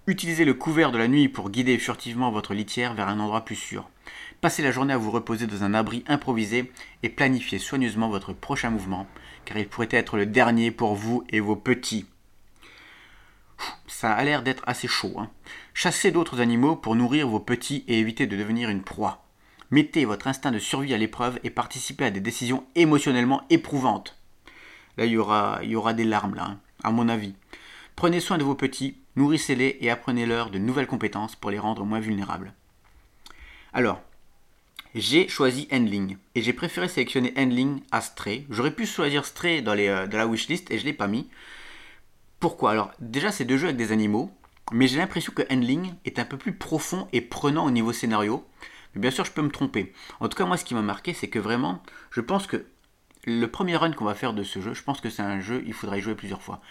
Utilisez 0.05 0.45
le 0.45 0.53
couvert 0.53 0.91
de 0.91 0.97
la 0.97 1.07
nuit 1.07 1.29
pour 1.29 1.49
guider 1.49 1.77
furtivement 1.77 2.31
votre 2.31 2.53
litière 2.53 2.93
vers 2.93 3.07
un 3.07 3.19
endroit 3.19 3.43
plus 3.43 3.55
sûr. 3.55 3.89
Passez 4.39 4.61
la 4.61 4.71
journée 4.71 4.93
à 4.93 4.97
vous 4.97 5.09
reposer 5.09 5.47
dans 5.47 5.63
un 5.63 5.73
abri 5.73 6.03
improvisé 6.07 6.71
et 7.01 7.09
planifiez 7.09 7.57
soigneusement 7.57 8.09
votre 8.09 8.33
prochain 8.33 8.69
mouvement, 8.69 9.07
car 9.45 9.57
il 9.57 9.67
pourrait 9.67 9.87
être 9.89 10.15
le 10.15 10.27
dernier 10.27 10.69
pour 10.69 10.93
vous 10.93 11.23
et 11.29 11.39
vos 11.39 11.55
petits. 11.55 12.05
Ça 13.87 14.13
a 14.13 14.23
l'air 14.23 14.43
d'être 14.43 14.63
assez 14.67 14.87
chaud. 14.87 15.15
Hein. 15.17 15.31
Chassez 15.73 16.11
d'autres 16.11 16.39
animaux 16.39 16.75
pour 16.75 16.95
nourrir 16.95 17.27
vos 17.27 17.39
petits 17.39 17.83
et 17.87 17.97
éviter 17.97 18.27
de 18.27 18.37
devenir 18.37 18.69
une 18.69 18.83
proie. 18.83 19.25
Mettez 19.71 20.05
votre 20.05 20.27
instinct 20.27 20.51
de 20.51 20.59
survie 20.59 20.93
à 20.93 20.97
l'épreuve 20.97 21.39
et 21.43 21.49
participez 21.49 22.05
à 22.05 22.11
des 22.11 22.19
décisions 22.19 22.63
émotionnellement 22.75 23.41
éprouvantes. 23.49 24.17
Là, 24.97 25.05
il 25.05 25.13
y 25.13 25.17
aura, 25.17 25.59
y 25.63 25.75
aura 25.75 25.93
des 25.93 26.03
larmes, 26.03 26.35
là, 26.35 26.45
hein, 26.45 26.59
à 26.83 26.91
mon 26.91 27.09
avis. 27.09 27.33
Prenez 27.95 28.19
soin 28.19 28.37
de 28.37 28.43
vos 28.43 28.55
petits, 28.55 28.97
nourrissez-les 29.15 29.79
et 29.81 29.89
apprenez-leur 29.89 30.51
de 30.51 30.59
nouvelles 30.59 30.85
compétences 30.85 31.35
pour 31.35 31.49
les 31.49 31.59
rendre 31.59 31.83
moins 31.85 31.99
vulnérables. 31.99 32.53
Alors, 33.73 34.01
j'ai 34.97 35.27
choisi 35.27 35.67
Handling 35.71 36.17
et 36.33 36.41
j'ai 36.41 36.53
préféré 36.53 36.87
sélectionner 36.87 37.31
Handling 37.37 37.81
à 37.91 38.01
Stray. 38.01 38.47
J'aurais 38.49 38.71
pu 38.71 38.87
choisir 38.87 39.25
Stray 39.25 39.61
dans, 39.61 39.77
euh, 39.77 40.07
la 40.07 40.25
wishlist 40.25 40.71
et 40.71 40.77
je 40.77 40.83
ne 40.83 40.87
l'ai 40.87 40.93
pas 40.93 41.07
mis. 41.07 41.29
Pourquoi? 42.39 42.71
Alors, 42.71 42.91
déjà, 42.99 43.31
c'est 43.31 43.45
deux 43.45 43.57
jeux 43.57 43.65
avec 43.65 43.77
des 43.77 43.91
animaux, 43.91 44.31
mais 44.71 44.87
j'ai 44.87 44.97
l'impression 44.97 45.31
que 45.33 45.43
Handling 45.51 45.93
est 46.05 46.17
un 46.17 46.25
peu 46.25 46.37
plus 46.37 46.53
profond 46.53 47.07
et 47.13 47.21
prenant 47.21 47.65
au 47.65 47.71
niveau 47.71 47.93
scénario. 47.93 48.43
Mais 48.95 49.01
bien 49.01 49.11
sûr, 49.11 49.23
je 49.23 49.31
peux 49.31 49.43
me 49.43 49.51
tromper. 49.51 49.93
En 50.19 50.29
tout 50.29 50.37
cas, 50.37 50.45
moi, 50.45 50.57
ce 50.57 50.65
qui 50.65 50.73
m'a 50.73 50.81
marqué, 50.81 51.13
c'est 51.13 51.27
que 51.27 51.39
vraiment, 51.39 51.83
je 52.09 52.21
pense 52.21 52.47
que 52.47 52.65
le 53.25 53.45
premier 53.45 53.75
run 53.75 53.91
qu'on 53.91 54.05
va 54.05 54.15
faire 54.15 54.33
de 54.33 54.41
ce 54.41 54.61
jeu, 54.61 54.73
je 54.73 54.81
pense 54.81 54.99
que 54.99 55.11
c'est 55.11 55.21
un 55.21 55.39
jeu, 55.39 55.63
il 55.67 55.73
faudra 55.73 55.99
y 55.99 56.01
jouer 56.01 56.15
plusieurs 56.15 56.41
fois. 56.41 56.61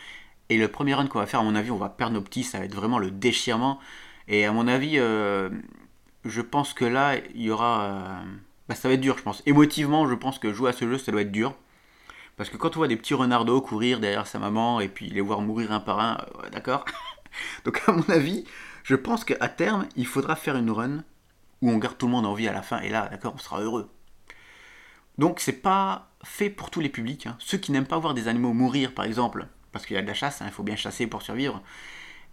Et 0.48 0.58
le 0.58 0.66
premier 0.66 0.94
run 0.94 1.06
qu'on 1.06 1.20
va 1.20 1.26
faire, 1.26 1.40
à 1.40 1.44
mon 1.44 1.54
avis, 1.54 1.70
on 1.70 1.76
va 1.76 1.90
perdre 1.90 2.14
nos 2.14 2.22
petits, 2.22 2.42
ça 2.42 2.58
va 2.58 2.64
être 2.64 2.74
vraiment 2.74 2.98
le 2.98 3.12
déchirement. 3.12 3.78
Et 4.26 4.44
à 4.46 4.52
mon 4.52 4.66
avis, 4.66 4.98
euh, 4.98 5.50
je 6.28 6.40
pense 6.40 6.74
que 6.74 6.84
là, 6.84 7.16
il 7.34 7.42
y 7.42 7.50
aura. 7.50 7.82
Euh, 7.82 8.24
bah, 8.68 8.74
ça 8.74 8.88
va 8.88 8.94
être 8.94 9.00
dur, 9.00 9.16
je 9.18 9.22
pense. 9.22 9.42
Émotivement, 9.46 10.08
je 10.08 10.14
pense 10.14 10.38
que 10.38 10.52
jouer 10.52 10.70
à 10.70 10.72
ce 10.72 10.88
jeu, 10.88 10.98
ça 10.98 11.12
doit 11.12 11.22
être 11.22 11.32
dur. 11.32 11.54
Parce 12.36 12.50
que 12.50 12.56
quand 12.56 12.76
on 12.76 12.80
voit 12.80 12.88
des 12.88 12.96
petits 12.96 13.14
renardos 13.14 13.60
courir 13.62 13.98
derrière 13.98 14.26
sa 14.26 14.38
maman 14.38 14.80
et 14.80 14.88
puis 14.88 15.08
les 15.08 15.22
voir 15.22 15.40
mourir 15.40 15.72
un 15.72 15.80
par 15.80 16.00
un, 16.00 16.18
euh, 16.44 16.50
d'accord 16.50 16.84
Donc 17.64 17.80
à 17.86 17.92
mon 17.92 18.08
avis, 18.10 18.44
je 18.84 18.94
pense 18.94 19.24
qu'à 19.24 19.48
terme, 19.48 19.86
il 19.96 20.06
faudra 20.06 20.36
faire 20.36 20.56
une 20.56 20.70
run 20.70 21.04
où 21.62 21.70
on 21.70 21.78
garde 21.78 21.96
tout 21.96 22.06
le 22.06 22.12
monde 22.12 22.26
en 22.26 22.34
vie 22.34 22.48
à 22.48 22.52
la 22.52 22.62
fin 22.62 22.80
et 22.80 22.90
là, 22.90 23.08
d'accord, 23.08 23.32
on 23.34 23.38
sera 23.38 23.60
heureux. 23.60 23.90
Donc 25.18 25.40
c'est 25.40 25.52
pas 25.52 26.10
fait 26.24 26.50
pour 26.50 26.70
tous 26.70 26.80
les 26.80 26.90
publics. 26.90 27.26
Hein. 27.26 27.36
Ceux 27.38 27.56
qui 27.56 27.72
n'aiment 27.72 27.86
pas 27.86 27.98
voir 27.98 28.12
des 28.12 28.28
animaux 28.28 28.52
mourir, 28.52 28.92
par 28.92 29.06
exemple, 29.06 29.46
parce 29.72 29.86
qu'il 29.86 29.96
y 29.96 29.98
a 29.98 30.02
de 30.02 30.06
la 30.06 30.14
chasse, 30.14 30.42
hein, 30.42 30.46
il 30.46 30.52
faut 30.52 30.62
bien 30.62 30.76
chasser 30.76 31.06
pour 31.06 31.22
survivre. 31.22 31.62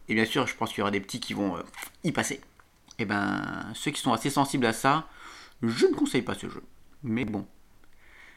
Et 0.09 0.15
bien 0.15 0.25
sûr, 0.25 0.47
je 0.47 0.55
pense 0.55 0.69
qu'il 0.69 0.79
y 0.79 0.81
aura 0.81 0.91
des 0.91 0.99
petits 0.99 1.21
qui 1.21 1.33
vont 1.33 1.55
euh, 1.55 1.61
y 2.03 2.11
passer. 2.11 2.41
Et 3.03 3.05
eh 3.05 3.09
ben, 3.09 3.69
ceux 3.73 3.91
qui 3.91 3.99
sont 3.99 4.13
assez 4.13 4.29
sensibles 4.29 4.65
à 4.65 4.71
ça, 4.71 5.09
je 5.61 5.87
ne 5.87 5.93
conseille 5.93 6.21
pas 6.21 6.35
ce 6.35 6.47
jeu. 6.47 6.63
Mais 7.03 7.25
bon, 7.25 7.45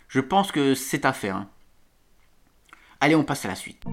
je 0.09 0.19
pense 0.19 0.51
que 0.51 0.75
c'est 0.75 1.05
à 1.05 1.13
faire. 1.13 1.37
Hein. 1.37 1.49
Allez, 3.01 3.15
on 3.15 3.23
passe 3.23 3.45
à 3.45 3.49
la 3.49 3.55
suite. 3.55 3.85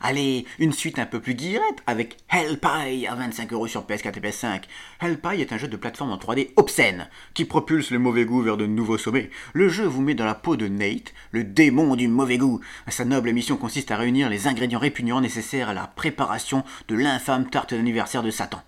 Allez, 0.00 0.46
une 0.58 0.72
suite 0.72 0.98
un 0.98 1.06
peu 1.06 1.20
plus 1.20 1.34
guillerette 1.34 1.82
avec 1.86 2.18
Hellpie 2.30 3.06
à 3.08 3.14
25 3.16 3.52
euros 3.52 3.66
sur 3.66 3.84
PS4 3.84 4.18
et 4.18 4.20
PS5. 4.20 4.62
Hellpie 5.00 5.40
est 5.40 5.52
un 5.52 5.58
jeu 5.58 5.66
de 5.66 5.76
plateforme 5.76 6.12
en 6.12 6.18
3D 6.18 6.50
obscène 6.56 7.08
qui 7.34 7.44
propulse 7.44 7.90
le 7.90 7.98
mauvais 7.98 8.24
goût 8.24 8.42
vers 8.42 8.56
de 8.56 8.66
nouveaux 8.66 8.98
sommets. 8.98 9.30
Le 9.54 9.68
jeu 9.68 9.84
vous 9.84 10.00
met 10.00 10.14
dans 10.14 10.24
la 10.24 10.34
peau 10.34 10.56
de 10.56 10.68
Nate, 10.68 11.12
le 11.32 11.42
démon 11.42 11.96
du 11.96 12.06
mauvais 12.06 12.38
goût. 12.38 12.60
Sa 12.86 13.04
noble 13.04 13.32
mission 13.32 13.56
consiste 13.56 13.90
à 13.90 13.96
réunir 13.96 14.28
les 14.28 14.46
ingrédients 14.46 14.78
répugnants 14.78 15.20
nécessaires 15.20 15.70
à 15.70 15.74
la 15.74 15.88
préparation 15.88 16.64
de 16.86 16.94
l'infâme 16.94 17.50
tarte 17.50 17.74
d'anniversaire 17.74 18.22
de 18.22 18.30
Satan. 18.30 18.62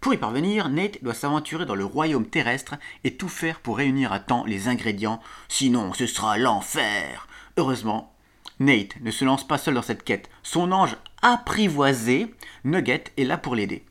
Pour 0.00 0.14
y 0.14 0.16
parvenir, 0.16 0.70
Nate 0.70 1.02
doit 1.02 1.12
s'aventurer 1.12 1.66
dans 1.66 1.74
le 1.74 1.84
royaume 1.84 2.26
terrestre 2.26 2.76
et 3.04 3.16
tout 3.16 3.28
faire 3.28 3.60
pour 3.60 3.76
réunir 3.76 4.12
à 4.12 4.20
temps 4.20 4.44
les 4.46 4.68
ingrédients, 4.68 5.20
sinon 5.48 5.92
ce 5.92 6.06
sera 6.06 6.38
l'enfer. 6.38 7.26
Heureusement, 7.58 8.09
Nate 8.60 9.00
ne 9.00 9.10
se 9.10 9.24
lance 9.24 9.46
pas 9.46 9.58
seul 9.58 9.74
dans 9.74 9.82
cette 9.82 10.04
quête. 10.04 10.28
Son 10.42 10.70
ange 10.70 10.96
apprivoisé, 11.22 12.34
Nugget, 12.64 13.04
est 13.16 13.24
là 13.24 13.38
pour 13.38 13.54
l'aider. 13.54 13.84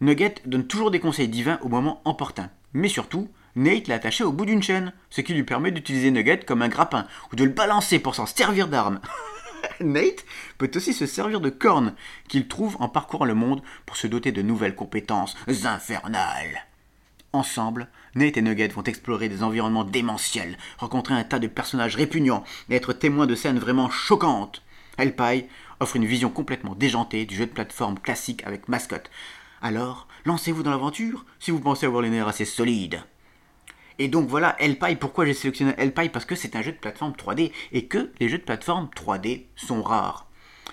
Nugget 0.00 0.34
donne 0.44 0.66
toujours 0.66 0.90
des 0.90 0.98
conseils 0.98 1.28
divins 1.28 1.60
au 1.62 1.68
moment 1.68 2.02
opportun. 2.04 2.50
Mais 2.74 2.88
surtout, 2.88 3.28
Nate 3.54 3.86
l'a 3.86 3.94
attaché 3.94 4.24
au 4.24 4.32
bout 4.32 4.44
d'une 4.44 4.62
chaîne, 4.62 4.92
ce 5.08 5.20
qui 5.20 5.34
lui 5.34 5.44
permet 5.44 5.70
d'utiliser 5.70 6.10
Nugget 6.10 6.40
comme 6.40 6.62
un 6.62 6.68
grappin, 6.68 7.06
ou 7.32 7.36
de 7.36 7.44
le 7.44 7.50
balancer 7.50 8.00
pour 8.00 8.16
s'en 8.16 8.26
servir 8.26 8.66
d'arme. 8.66 9.00
Nate 9.80 10.24
peut 10.58 10.70
aussi 10.74 10.94
se 10.94 11.06
servir 11.06 11.40
de 11.40 11.50
cornes 11.50 11.94
qu'il 12.28 12.48
trouve 12.48 12.76
en 12.80 12.88
parcourant 12.88 13.24
le 13.24 13.34
monde 13.34 13.62
pour 13.86 13.96
se 13.96 14.08
doter 14.08 14.32
de 14.32 14.42
nouvelles 14.42 14.74
compétences 14.74 15.36
infernales. 15.64 16.66
Ensemble, 17.32 17.88
Nate 18.14 18.36
et 18.36 18.42
Nugget 18.42 18.68
vont 18.68 18.82
explorer 18.82 19.28
des 19.28 19.42
environnements 19.42 19.84
démentiels, 19.84 20.58
rencontrer 20.78 21.14
un 21.14 21.24
tas 21.24 21.38
de 21.38 21.46
personnages 21.46 21.96
répugnants 21.96 22.44
et 22.68 22.74
être 22.74 22.92
témoins 22.92 23.26
de 23.26 23.34
scènes 23.34 23.58
vraiment 23.58 23.90
choquantes. 23.90 24.62
Hellpie 24.98 25.46
offre 25.80 25.96
une 25.96 26.04
vision 26.04 26.28
complètement 26.28 26.74
déjantée 26.74 27.24
du 27.24 27.34
jeu 27.34 27.46
de 27.46 27.52
plateforme 27.52 27.98
classique 27.98 28.42
avec 28.46 28.68
mascotte. 28.68 29.10
Alors, 29.62 30.06
lancez-vous 30.24 30.62
dans 30.62 30.70
l'aventure 30.70 31.24
si 31.40 31.50
vous 31.50 31.60
pensez 31.60 31.86
avoir 31.86 32.02
les 32.02 32.10
nerfs 32.10 32.28
assez 32.28 32.44
solides. 32.44 33.02
Et 33.98 34.08
donc 34.08 34.28
voilà, 34.28 34.56
Hellpie, 34.58 34.96
pourquoi 34.96 35.24
j'ai 35.24 35.34
sélectionné 35.34 35.74
Hellpie? 35.78 36.08
Parce 36.08 36.24
que 36.24 36.34
c'est 36.34 36.56
un 36.56 36.62
jeu 36.62 36.72
de 36.72 36.78
plateforme 36.78 37.12
3D 37.12 37.52
et 37.72 37.86
que 37.86 38.10
les 38.20 38.28
jeux 38.28 38.38
de 38.38 38.42
plateforme 38.42 38.90
3D 38.96 39.44
sont 39.56 39.82
rares. 39.82 40.26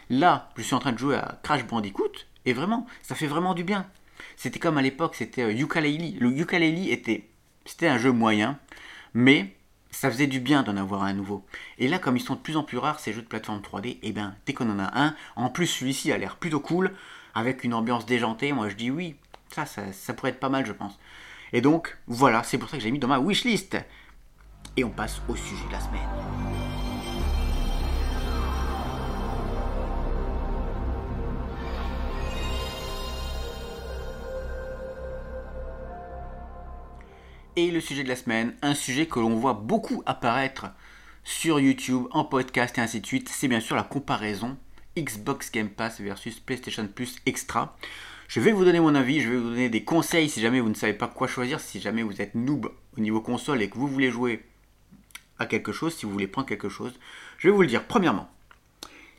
Là, 0.10 0.49
je 0.58 0.63
suis 0.63 0.73
en 0.73 0.80
train 0.80 0.91
de 0.91 0.97
jouer 0.97 1.15
à 1.15 1.39
Crash 1.43 1.65
Bandicoot 1.65 2.12
et 2.45 2.54
vraiment, 2.54 2.88
ça 3.02 3.15
fait 3.15 3.28
vraiment 3.28 3.54
du 3.54 3.63
bien. 3.63 3.86
C'était 4.36 4.60
comme 4.60 4.78
à 4.78 4.82
l'époque, 4.82 5.15
c'était 5.15 5.43
euh, 5.43 5.52
Ukulele. 5.52 6.17
Le 6.19 6.30
Ukulele 6.30 6.89
était, 6.89 7.28
c'était 7.69 7.88
un 7.88 7.99
jeu 7.99 8.12
moyen, 8.12 8.58
mais 9.13 9.55
ça 9.91 10.10
faisait 10.10 10.27
du 10.27 10.39
bien 10.39 10.63
d'en 10.63 10.75
avoir 10.75 11.03
un 11.03 11.13
nouveau. 11.13 11.45
Et 11.77 11.88
là, 11.88 11.99
comme 11.99 12.17
ils 12.17 12.21
sont 12.21 12.34
de 12.34 12.39
plus 12.39 12.58
en 12.58 12.63
plus 12.63 12.79
rares, 12.79 12.99
ces 12.99 13.13
jeux 13.13 13.21
de 13.21 13.27
plateforme 13.27 13.62
3D, 13.62 13.99
eh 14.01 14.12
ben, 14.12 14.36
dès 14.47 14.53
qu'on 14.53 14.69
en 14.71 14.79
a 14.79 14.99
un, 14.99 15.15
en 15.36 15.49
plus 15.49 15.67
celui-ci 15.67 16.12
a 16.12 16.17
l'air 16.17 16.38
plutôt 16.38 16.60
cool, 16.60 16.91
avec 17.36 17.63
une 17.63 17.75
ambiance 17.75 18.08
déjantée, 18.08 18.53
moi 18.53 18.69
je 18.69 18.75
dis 18.75 18.89
oui, 18.89 19.15
ça, 19.53 19.67
ça, 19.67 19.93
ça 19.93 20.13
pourrait 20.13 20.32
être 20.32 20.39
pas 20.39 20.49
mal, 20.49 20.65
je 20.65 20.73
pense. 20.73 20.97
Et 21.53 21.62
donc, 21.62 21.95
voilà, 22.08 22.43
c'est 22.43 22.58
pour 22.58 22.69
ça 22.69 22.77
que 22.77 22.84
j'ai 22.84 22.91
mis 22.91 22.99
dans 22.99 23.08
ma 23.08 23.19
wishlist. 23.19 23.77
Et 24.75 24.84
on 24.84 24.89
passe 24.89 25.21
au 25.27 25.36
sujet 25.36 25.67
de 25.67 25.71
la 25.71 25.79
semaine. 25.79 26.38
Et 37.59 37.71
le 37.71 37.81
sujet 37.81 38.03
de 38.03 38.07
la 38.07 38.15
semaine, 38.15 38.53
un 38.61 38.73
sujet 38.73 39.05
que 39.05 39.19
l'on 39.19 39.35
voit 39.35 39.51
beaucoup 39.51 40.01
apparaître 40.05 40.67
sur 41.25 41.59
YouTube, 41.59 42.05
en 42.11 42.23
podcast 42.23 42.77
et 42.77 42.81
ainsi 42.81 43.01
de 43.01 43.05
suite, 43.05 43.27
c'est 43.27 43.49
bien 43.49 43.59
sûr 43.59 43.75
la 43.75 43.83
comparaison 43.83 44.57
Xbox 44.97 45.51
Game 45.51 45.67
Pass 45.67 45.99
versus 45.99 46.39
PlayStation 46.39 46.87
Plus 46.87 47.17
Extra. 47.25 47.75
Je 48.29 48.39
vais 48.39 48.53
vous 48.53 48.63
donner 48.63 48.79
mon 48.79 48.95
avis, 48.95 49.19
je 49.19 49.27
vais 49.27 49.35
vous 49.35 49.49
donner 49.49 49.67
des 49.67 49.83
conseils 49.83 50.29
si 50.29 50.39
jamais 50.39 50.61
vous 50.61 50.69
ne 50.69 50.73
savez 50.73 50.93
pas 50.93 51.09
quoi 51.09 51.27
choisir, 51.27 51.59
si 51.59 51.81
jamais 51.81 52.01
vous 52.01 52.21
êtes 52.21 52.33
noob 52.33 52.71
au 52.97 53.01
niveau 53.01 53.19
console 53.19 53.61
et 53.61 53.69
que 53.69 53.77
vous 53.77 53.89
voulez 53.89 54.09
jouer 54.09 54.45
à 55.37 55.45
quelque 55.45 55.73
chose, 55.73 55.93
si 55.93 56.05
vous 56.05 56.13
voulez 56.13 56.27
prendre 56.27 56.47
quelque 56.47 56.69
chose. 56.69 56.93
Je 57.39 57.49
vais 57.49 57.53
vous 57.53 57.63
le 57.63 57.67
dire. 57.67 57.83
Premièrement, 57.83 58.29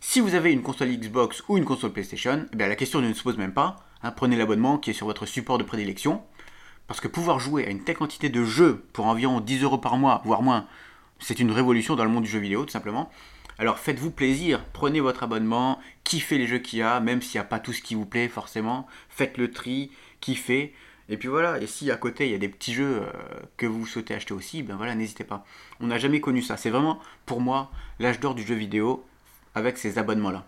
si 0.00 0.20
vous 0.20 0.35
avez 0.35 0.50
une 0.50 0.62
console 0.62 0.96
Xbox 0.96 1.44
ou 1.50 1.59
une 1.59 1.66
console 1.66 1.92
PlayStation, 1.92 2.46
eh 2.55 2.57
la 2.57 2.74
question 2.74 3.03
ne 3.03 3.12
se 3.12 3.22
pose 3.22 3.37
même 3.37 3.53
pas. 3.53 3.76
Hein, 4.03 4.12
prenez 4.12 4.37
l'abonnement 4.37 4.79
qui 4.79 4.88
est 4.88 4.94
sur 4.94 5.07
votre 5.07 5.26
support 5.26 5.59
de 5.59 5.62
prédilection. 5.62 6.22
Parce 6.90 6.98
que 6.98 7.07
pouvoir 7.07 7.38
jouer 7.38 7.64
à 7.68 7.70
une 7.70 7.85
telle 7.85 7.96
quantité 7.96 8.31
de 8.31 8.42
jeux 8.42 8.85
pour 8.92 9.07
environ 9.07 9.38
10 9.38 9.62
euros 9.62 9.79
par 9.79 9.96
mois, 9.96 10.22
voire 10.24 10.42
moins, 10.42 10.66
c'est 11.20 11.38
une 11.38 11.53
révolution 11.53 11.94
dans 11.94 12.03
le 12.03 12.11
monde 12.11 12.24
du 12.24 12.29
jeu 12.29 12.40
vidéo, 12.40 12.64
tout 12.64 12.72
simplement. 12.72 13.12
Alors 13.61 13.79
faites-vous 13.79 14.11
plaisir, 14.11 14.64
prenez 14.72 14.98
votre 14.98 15.22
abonnement, 15.22 15.79
kiffez 16.03 16.37
les 16.37 16.48
jeux 16.48 16.59
qu'il 16.59 16.81
y 16.81 16.83
a, 16.83 16.98
même 16.98 17.22
s'il 17.22 17.38
n'y 17.38 17.42
a 17.42 17.48
pas 17.48 17.61
tout 17.61 17.72
ce 17.72 17.81
qui 17.81 17.94
vous 17.94 18.07
plaît 18.07 18.26
forcément, 18.26 18.88
faites 19.09 19.38
le 19.38 19.53
tri, 19.53 19.92
kiffez. 20.20 20.74
Et 21.09 21.16
puis 21.16 21.29
voilà, 21.29 21.61
et 21.62 21.68
si 21.68 21.92
à 21.92 21.96
côté 21.96 22.26
il 22.26 22.33
y 22.33 22.35
a 22.35 22.38
des 22.38 22.48
petits 22.48 22.74
jeux 22.74 23.03
euh, 23.03 23.12
que 23.57 23.66
vous 23.66 23.87
souhaitez 23.87 24.14
acheter 24.14 24.35
aussi, 24.35 24.64
ben 24.64 24.74
voilà, 24.74 24.96
n'hésitez 24.96 25.22
pas. 25.22 25.44
On 25.79 25.87
n'a 25.87 25.98
jamais 25.98 26.20
connu 26.20 26.42
ça. 26.42 26.57
C'est 26.57 26.70
vraiment, 26.70 26.98
pour 27.24 27.40
moi, 27.40 27.70
l'âge 28.00 28.18
d'or 28.18 28.35
du 28.35 28.42
jeu 28.42 28.57
vidéo 28.57 29.07
avec 29.55 29.79
ces 29.79 29.96
abonnements-là. 29.96 30.44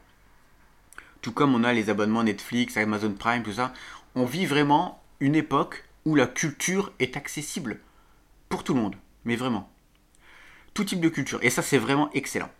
Tout 1.20 1.30
comme 1.30 1.54
on 1.54 1.62
a 1.62 1.72
les 1.72 1.88
abonnements 1.88 2.24
Netflix, 2.24 2.76
Amazon 2.76 3.12
Prime, 3.12 3.44
tout 3.44 3.52
ça. 3.52 3.72
On 4.16 4.24
vit 4.24 4.44
vraiment 4.44 5.00
une 5.20 5.36
époque 5.36 5.84
où 6.04 6.14
la 6.14 6.26
culture 6.26 6.92
est 6.98 7.16
accessible 7.16 7.80
pour 8.48 8.64
tout 8.64 8.74
le 8.74 8.80
monde. 8.80 8.96
Mais 9.24 9.36
vraiment. 9.36 9.70
Tout 10.74 10.84
type 10.84 11.00
de 11.00 11.08
culture. 11.08 11.38
Et 11.42 11.50
ça, 11.50 11.62
c'est 11.62 11.78
vraiment 11.78 12.10
excellent. 12.12 12.50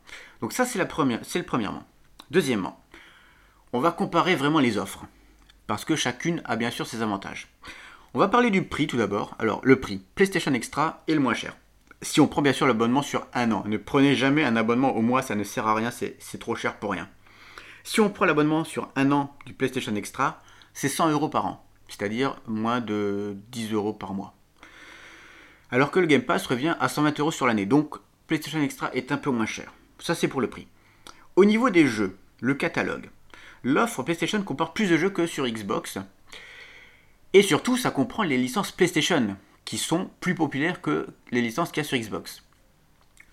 Donc 0.41 0.53
ça, 0.53 0.65
c'est 0.65 0.79
la 0.79 0.87
première, 0.87 1.21
c'est 1.23 1.39
le 1.39 1.45
premièrement. 1.45 1.85
Deuxièmement, 2.31 2.83
on 3.73 3.81
va 3.81 3.91
comparer 3.91 4.37
vraiment 4.37 4.61
les 4.61 4.79
offres. 4.79 5.05
Parce 5.67 5.85
que 5.85 5.97
chacune 5.97 6.43
a 6.45 6.57
bien 6.57 6.71
sûr 6.71 6.87
ses 6.87 7.03
avantages. 7.03 7.49
On 8.15 8.19
va 8.19 8.29
parler 8.29 8.51
du 8.51 8.63
prix 8.65 8.87
tout 8.87 8.99
d'abord. 8.99 9.35
Alors, 9.39 9.61
le 9.65 9.81
prix, 9.81 10.03
PlayStation 10.15 10.53
Extra 10.53 11.03
est 11.09 11.15
le 11.15 11.21
moins 11.21 11.35
cher. 11.35 11.57
Si 12.03 12.21
on 12.21 12.27
prend 12.27 12.43
bien 12.43 12.53
sûr 12.53 12.67
l'abonnement 12.67 13.03
sur 13.03 13.27
un 13.33 13.53
an, 13.53 13.63
ne 13.67 13.77
prenez 13.77 14.15
jamais 14.15 14.45
un 14.45 14.57
abonnement 14.57 14.95
au 14.97 15.03
mois, 15.03 15.23
ça 15.23 15.35
ne 15.35 15.45
sert 15.45 15.67
à 15.67 15.75
rien, 15.75 15.91
c'est 15.91 16.39
trop 16.39 16.57
cher 16.57 16.77
pour 16.77 16.91
rien. 16.91 17.09
Si 17.85 18.01
on 18.01 18.11
prend 18.11 18.25
l'abonnement 18.25 18.65
sur 18.65 18.91
un 18.97 19.13
an 19.13 19.35
du 19.47 19.55
PlayStation 19.55 19.95
Extra, 19.95 20.43
c'est 20.75 20.89
100 20.89 21.11
euros 21.11 21.29
par 21.29 21.47
an 21.47 21.65
c'est-à-dire 21.93 22.37
moins 22.47 22.81
de 22.81 23.37
10 23.51 23.73
euros 23.73 23.93
par 23.93 24.15
mois. 24.15 24.35
Alors 25.71 25.91
que 25.91 26.01
le 26.01 26.07
Game 26.07 26.23
Pass 26.23 26.47
revient 26.47 26.75
à 26.81 26.89
120 26.89 27.21
euros 27.21 27.31
sur 27.31 27.47
l'année, 27.47 27.67
donc 27.67 27.97
PlayStation 28.27 28.63
Extra 28.63 28.93
est 28.95 29.13
un 29.13 29.19
peu 29.19 29.31
moins 29.31 29.47
cher. 29.47 29.73
Ça 29.99 30.15
c'est 30.15 30.29
pour 30.29 30.41
le 30.41 30.49
prix. 30.49 30.67
Au 31.37 31.45
niveau 31.45 31.69
des 31.71 31.87
jeux, 31.87 32.17
le 32.41 32.55
catalogue. 32.55 33.11
L'offre 33.63 34.03
PlayStation 34.03 34.43
comporte 34.43 34.75
plus 34.75 34.89
de 34.89 34.97
jeux 34.97 35.11
que 35.11 35.27
sur 35.27 35.47
Xbox. 35.47 35.99
Et 37.35 37.43
surtout, 37.43 37.77
ça 37.77 37.91
comprend 37.91 38.23
les 38.23 38.37
licences 38.37 38.73
PlayStation, 38.73 39.37
qui 39.65 39.79
sont 39.79 40.11
plus 40.21 40.35
populaires 40.35 40.81
que 40.81 41.07
les 41.31 41.41
licences 41.41 41.71
qu'il 41.71 41.83
y 41.83 41.87
a 41.87 41.89
sur 41.89 41.99
Xbox. 41.99 42.43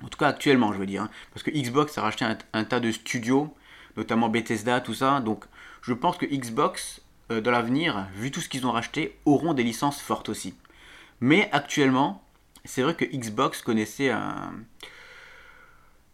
En 0.04 0.08
tout 0.08 0.18
cas 0.18 0.28
actuellement, 0.28 0.72
je 0.74 0.80
veux 0.80 0.86
dire. 0.86 1.04
Hein. 1.04 1.10
parce 1.34 1.44
que 1.44 1.52
Xbox 1.52 1.98
a 1.98 2.02
racheté 2.02 2.26
un, 2.26 2.38
un, 2.54 2.64
tas 2.64 2.80
de 2.80 2.92
studios, 2.92 3.54
notamment 3.98 4.30
Bethesda, 4.30 4.82
tout 4.82 4.94
ça. 4.94 5.20
Donc 5.22 5.46
je 5.82 5.94
pense 5.94 6.18
que 6.18 6.26
Xbox 6.26 7.02
euh, 7.32 7.42
dans 7.42 7.52
l'avenir, 7.52 8.08
vu 8.16 8.32
tout 8.32 8.42
ce 8.42 8.50
qu'ils 8.50 8.66
ont 8.66 8.72
racheté, 8.72 9.18
auront 9.26 9.54
des 9.54 9.64
licences 9.64 10.02
fortes 10.02 10.30
aussi. 10.30 10.54
Mais 11.22 11.50
actuellement, 11.52 12.24
c'est 12.66 12.82
vrai 12.82 12.96
que 12.96 13.06
Xbox 13.06 13.62
connaissait 13.62 14.10
un, 14.10 14.54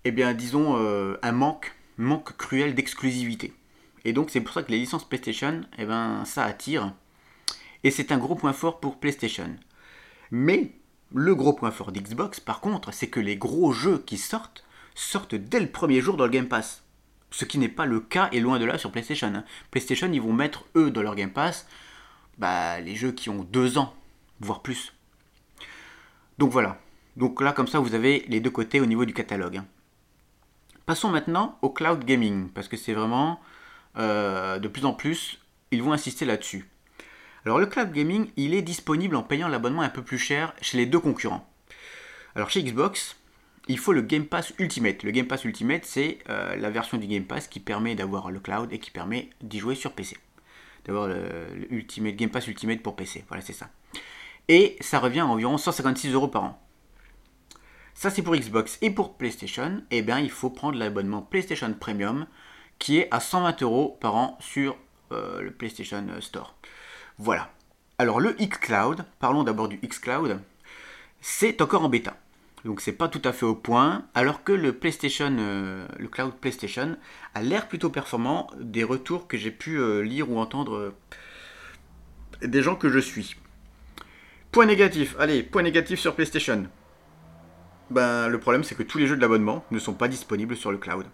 eh 0.06 0.12
bien, 0.12 0.34
disons, 0.34 0.78
euh, 0.78 1.18
un 1.24 1.32
manque, 1.32 1.76
manque 1.98 2.38
cruel 2.38 2.76
d'exclusivité. 2.76 3.54
Et 4.06 4.14
donc 4.14 4.30
c'est 4.30 4.42
pour 4.42 4.54
ça 4.54 4.64
que 4.64 4.72
les 4.72 4.78
licences 4.78 5.04
PlayStation, 5.04 5.62
eh 5.78 5.86
ben, 5.86 6.24
ça 6.26 6.46
attire. 6.46 6.94
Et 7.84 7.92
c'est 7.92 8.12
un 8.12 8.18
gros 8.18 8.36
point 8.36 8.54
fort 8.54 8.80
pour 8.80 9.00
PlayStation. 9.00 9.56
Mais 10.32 10.72
le 11.14 11.36
gros 11.36 11.54
point 11.54 11.72
fort 11.72 11.92
d'Xbox, 11.92 12.40
par 12.40 12.60
contre, 12.60 12.94
c'est 12.94 13.08
que 13.08 13.20
les 13.20 13.36
gros 13.36 13.72
jeux 13.72 13.98
qui 14.06 14.18
sortent 14.18 14.64
sortent 14.94 15.36
dès 15.36 15.60
le 15.60 15.70
premier 15.70 16.02
jour 16.02 16.18
dans 16.18 16.26
le 16.26 16.32
Game 16.32 16.48
Pass. 16.48 16.85
Ce 17.36 17.44
qui 17.44 17.58
n'est 17.58 17.68
pas 17.68 17.86
le 17.86 18.00
cas 18.00 18.30
et 18.32 18.40
loin 18.40 18.60
de 18.60 18.64
là 18.64 18.78
sur 18.78 18.94
PlayStation. 18.94 19.44
PlayStation, 19.70 20.10
ils 20.10 20.22
vont 20.22 20.32
mettre, 20.32 20.64
eux, 20.78 20.90
dans 20.90 21.02
leur 21.02 21.16
Game 21.16 21.34
Pass, 21.34 21.68
bah, 22.38 22.80
les 22.80 22.96
jeux 22.96 23.12
qui 23.12 23.30
ont 23.30 23.44
deux 23.44 23.78
ans, 23.78 23.94
voire 24.40 24.62
plus. 24.62 24.94
Donc 26.38 26.52
voilà. 26.54 26.80
Donc 27.18 27.42
là, 27.42 27.52
comme 27.52 27.68
ça, 27.68 27.80
vous 27.80 27.94
avez 27.94 28.24
les 28.30 28.40
deux 28.40 28.52
côtés 28.52 28.80
au 28.80 28.86
niveau 28.86 29.04
du 29.04 29.14
catalogue. 29.14 29.64
Passons 30.86 31.10
maintenant 31.10 31.60
au 31.62 31.70
cloud 31.70 32.06
gaming, 32.06 32.48
parce 32.52 32.70
que 32.70 32.78
c'est 32.78 32.94
vraiment, 32.94 33.42
euh, 33.98 34.58
de 34.58 34.70
plus 34.70 34.86
en 34.86 34.94
plus, 34.94 35.42
ils 35.72 35.84
vont 35.84 35.92
insister 35.92 36.24
là-dessus. 36.24 36.70
Alors 37.46 37.60
le 37.60 37.66
cloud 37.66 37.92
gaming, 37.92 38.30
il 38.38 38.54
est 38.54 38.62
disponible 38.62 39.18
en 39.18 39.24
payant 39.24 39.50
l'abonnement 39.50 39.82
un 39.82 39.90
peu 39.90 40.04
plus 40.04 40.18
cher 40.20 40.54
chez 40.62 40.78
les 40.78 40.86
deux 40.86 41.00
concurrents. 41.00 41.46
Alors 42.34 42.50
chez 42.50 42.64
Xbox, 42.64 43.18
il 43.68 43.80
faut 43.80 43.94
le 43.94 44.02
Game 44.02 44.26
Pass 44.26 44.54
Ultimate. 44.60 45.04
Le 45.04 45.12
Game 45.12 45.28
Pass 45.28 45.44
Ultimate, 45.44 45.86
c'est 45.86 46.20
euh, 46.30 46.56
la 46.56 46.70
version 46.70 46.98
du 46.98 47.08
Game 47.08 47.26
Pass 47.26 47.48
qui 47.48 47.60
permet 47.60 47.96
d'avoir 47.96 48.32
le 48.32 48.40
cloud 48.40 48.72
et 48.72 48.80
qui 48.80 48.92
permet 48.92 49.30
d'y 49.42 49.60
jouer 49.60 49.76
sur 49.76 49.94
PC. 49.94 50.18
D'avoir 50.86 51.08
le, 51.08 52.12
Game 52.12 52.30
Pass 52.30 52.48
Ultimate 52.48 52.82
pour 52.82 52.96
PC. 52.96 53.26
Voilà, 53.28 53.42
c'est 53.42 53.54
ça. 53.54 53.70
Et 54.48 54.76
ça 54.82 55.00
revient 55.00 55.22
à 55.22 55.26
environ 55.26 55.58
156 55.58 56.14
euros 56.14 56.28
par 56.28 56.44
an. 56.44 56.62
Ça, 57.96 58.12
c'est 58.12 58.22
pour 58.22 58.36
Xbox. 58.36 58.78
Et 58.82 58.92
pour 58.92 59.18
PlayStation, 59.18 59.82
eh 59.90 60.02
bien, 60.04 60.20
il 60.20 60.30
faut 60.30 60.52
prendre 60.52 60.78
l'abonnement 60.78 61.22
PlayStation 61.22 61.74
Premium 61.74 62.28
qui 62.78 63.00
est 63.00 63.08
à 63.10 63.20
120 63.20 63.64
euros 63.64 63.98
par 64.02 64.16
an 64.16 64.38
sur 64.42 64.78
euh, 65.12 65.42
le 65.42 65.52
PlayStation 65.52 66.06
Store. 66.20 66.56
Voilà. 67.18 67.50
Alors, 67.98 68.20
le 68.20 68.34
xCloud, 68.34 69.06
parlons 69.20 69.44
d'abord 69.44 69.70
du 69.70 69.78
xCloud, 69.78 70.40
c'est 71.22 71.62
encore 71.62 71.84
en 71.84 71.90
bêta 71.90 72.18
donc 72.66 72.82
c'est 72.82 72.94
pas 72.94 73.08
tout 73.08 73.22
à 73.24 73.32
fait 73.32 73.46
au 73.46 73.54
point, 73.54 74.06
alors 74.16 74.44
que 74.44 74.52
le 74.52 74.74
PlayStation, 74.74 75.34
euh, 75.40 75.88
le 76.00 76.08
cloud 76.08 76.34
PlayStation 76.34 76.98
a 77.36 77.44
l'air 77.44 77.68
plutôt 77.68 77.92
performant 77.92 78.50
des 78.60 78.84
retours 78.84 79.28
que 79.28 79.38
j'ai 79.38 79.52
pu 79.52 79.78
euh, 79.78 80.02
lire 80.02 80.32
ou 80.32 80.40
entendre 80.40 80.76
euh, 80.76 80.96
des 82.42 82.64
gens 82.64 82.76
que 82.76 82.90
je 82.90 82.98
suis. 82.98 83.36
Point 84.52 84.66
négatif, 84.66 85.16
allez, 85.20 85.44
point 85.44 85.62
négatif 85.62 86.00
sur 86.00 86.16
PlayStation. 86.16 86.66
Ben, 87.92 88.30
le 88.30 88.40
problème 88.40 88.64
c'est 88.64 88.74
que 88.74 88.82
tous 88.82 88.98
les 88.98 89.06
jeux 89.06 89.16
de 89.16 89.22
l'abonnement 89.22 89.64
ne 89.70 89.78
sont 89.78 89.94
pas 89.94 90.08
disponibles 90.08 90.56
sur 90.56 90.72
le 90.72 90.80
cloud. 90.80 91.06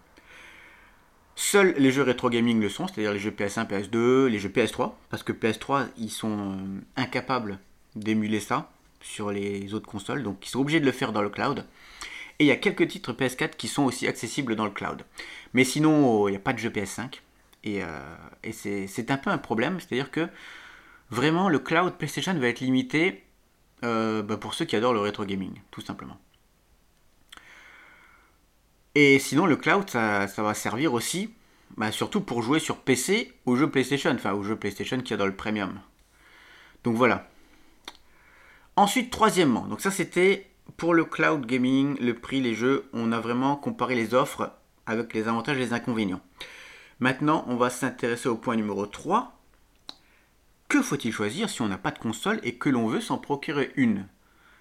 Seuls 1.36 1.74
les 1.78 1.92
jeux 1.92 2.04
rétro 2.04 2.30
gaming 2.30 2.62
le 2.62 2.70
sont, 2.70 2.88
c'est-à-dire 2.88 3.12
les 3.12 3.20
jeux 3.20 3.32
PS1, 3.32 3.68
PS2, 3.68 4.28
les 4.28 4.40
jeux 4.40 4.50
PS3, 4.50 4.94
parce 5.10 5.24
que 5.24 5.34
PS3 5.34 5.88
ils 5.98 6.12
sont 6.12 6.60
incapables 6.96 7.60
d'émuler 7.96 8.40
ça 8.40 8.72
sur 9.02 9.32
les 9.32 9.74
autres 9.74 9.88
consoles, 9.88 10.24
donc 10.24 10.46
ils 10.46 10.50
sont 10.50 10.60
obligés 10.60 10.80
de 10.80 10.86
le 10.86 10.92
faire 10.92 11.12
dans 11.12 11.22
le 11.22 11.30
cloud. 11.30 11.66
Et 12.40 12.46
il 12.46 12.48
y 12.48 12.52
a 12.52 12.56
quelques 12.56 12.88
titres 12.88 13.14
PS4 13.14 13.56
qui 13.56 13.68
sont 13.68 13.84
aussi 13.84 14.08
accessibles 14.08 14.56
dans 14.56 14.66
le 14.66 14.72
cloud. 14.72 15.04
Mais 15.54 15.64
sinon, 15.64 16.28
il 16.28 16.32
n'y 16.32 16.38
a 16.38 16.40
pas 16.40 16.54
de 16.54 16.58
jeu 16.58 16.70
PS5. 16.70 17.22
Et, 17.64 17.84
euh, 17.84 18.00
c'est 18.52 19.12
un 19.12 19.18
peu 19.18 19.30
un 19.30 19.38
problème, 19.38 19.80
c'est-à-dire 19.80 20.10
que 20.12 20.28
vraiment 21.10 21.50
le 21.50 21.60
cloud 21.60 21.94
PlayStation 21.98 22.34
va 22.34 22.48
être 22.48 22.62
limité 22.62 23.24
euh, 23.84 24.24
bah, 24.24 24.38
pour 24.38 24.54
ceux 24.54 24.66
qui 24.66 24.76
adorent 24.76 24.94
le 24.94 25.02
rétro 25.02 25.26
gaming, 25.26 25.54
tout 25.72 25.82
simplement. 25.82 26.18
Et 28.96 29.20
sinon, 29.20 29.46
le 29.46 29.56
cloud, 29.56 29.90
ça, 29.90 30.28
va 30.38 30.54
servir 30.54 30.94
aussi, 30.94 31.34
bah, 31.78 31.92
surtout 31.92 32.22
pour 32.22 32.42
jouer 32.42 32.60
sur 32.60 32.78
PC 32.78 33.34
aux 33.46 33.56
jeux 33.56 33.70
PlayStation, 33.70 34.12
enfin 34.12 34.34
aux 34.34 34.44
jeux 34.44 34.58
PlayStation 34.58 35.00
qui 35.02 35.16
dans 35.16 35.26
le 35.26 35.36
premium. 35.36 35.80
Donc 36.84 36.96
voilà, 36.96 37.30
Ensuite, 38.76 39.12
troisièmement, 39.12 39.68
donc 39.68 39.82
ça 39.82 39.92
c'était 39.92 40.50
pour 40.78 40.94
le 40.94 41.06
cloud 41.06 41.46
gaming, 41.46 41.98
le 42.00 42.16
prix, 42.16 42.42
les 42.42 42.56
jeux, 42.56 42.90
on 42.94 43.12
a 43.12 43.20
vraiment 43.20 43.56
comparé 43.56 43.96
les 43.96 44.14
offres 44.14 44.52
avec 44.86 45.14
les 45.14 45.28
avantages 45.28 45.58
et 45.58 45.60
les 45.60 45.74
inconvénients. 45.74 46.22
Maintenant, 47.00 47.44
on 47.48 47.56
va 47.56 47.70
s'intéresser 47.70 48.30
au 48.30 48.36
point 48.36 48.56
numéro 48.56 48.86
3. 48.86 49.38
Que 50.70 50.82
faut-il 50.82 51.12
choisir 51.12 51.50
si 51.50 51.62
on 51.62 51.68
n'a 51.68 51.78
pas 51.78 51.92
de 51.92 52.00
console 52.00 52.40
et 52.44 52.56
que 52.56 52.70
l'on 52.70 52.88
veut 52.88 53.02
s'en 53.02 53.18
procurer 53.18 53.72
une? 53.76 54.08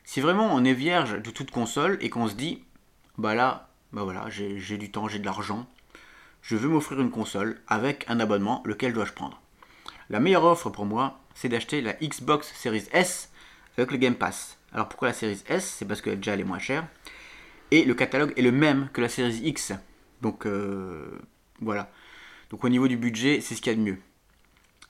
Si 0.04 0.20
vraiment 0.20 0.52
on 0.52 0.64
est 0.64 0.74
vierge 0.74 1.22
de 1.22 1.30
toute 1.30 1.52
console 1.52 1.96
et 2.00 2.10
qu'on 2.10 2.28
se 2.28 2.34
dit, 2.34 2.64
bah 3.16 3.34
là, 3.34 3.68
bah 3.92 4.02
voilà, 4.02 4.28
j'ai 4.28 4.76
du 4.76 4.90
temps, 4.90 5.06
j'ai 5.06 5.20
de 5.20 5.24
l'argent, 5.24 5.66
je 6.42 6.56
veux 6.56 6.68
m'offrir 6.68 7.00
une 7.00 7.10
console 7.10 7.60
avec 7.68 8.04
un 8.08 8.18
abonnement, 8.18 8.62
lequel 8.64 8.92
dois-je 8.92 9.12
prendre? 9.12 9.40
La 10.08 10.18
meilleure 10.18 10.44
offre 10.44 10.70
pour 10.70 10.86
moi, 10.86 11.20
c'est 11.34 11.48
d'acheter 11.48 11.80
la 11.80 11.92
Xbox 11.94 12.52
Series 12.54 12.88
S 12.92 13.29
avec 13.76 13.90
le 13.90 13.96
Game 13.96 14.14
Pass. 14.14 14.58
Alors 14.72 14.88
pourquoi 14.88 15.08
la 15.08 15.14
série 15.14 15.42
S? 15.48 15.76
C'est 15.78 15.84
parce 15.84 16.00
que 16.00 16.10
déjà 16.10 16.34
elle 16.34 16.40
est 16.40 16.44
moins 16.44 16.58
chère. 16.58 16.86
Et 17.70 17.84
le 17.84 17.94
catalogue 17.94 18.32
est 18.36 18.42
le 18.42 18.52
même 18.52 18.88
que 18.92 19.00
la 19.00 19.08
série 19.08 19.40
X. 19.44 19.72
Donc 20.22 20.46
euh, 20.46 21.18
voilà. 21.60 21.90
Donc 22.50 22.64
au 22.64 22.68
niveau 22.68 22.88
du 22.88 22.96
budget, 22.96 23.40
c'est 23.40 23.54
ce 23.54 23.62
qu'il 23.62 23.72
y 23.72 23.74
a 23.74 23.78
de 23.78 23.82
mieux. 23.82 23.98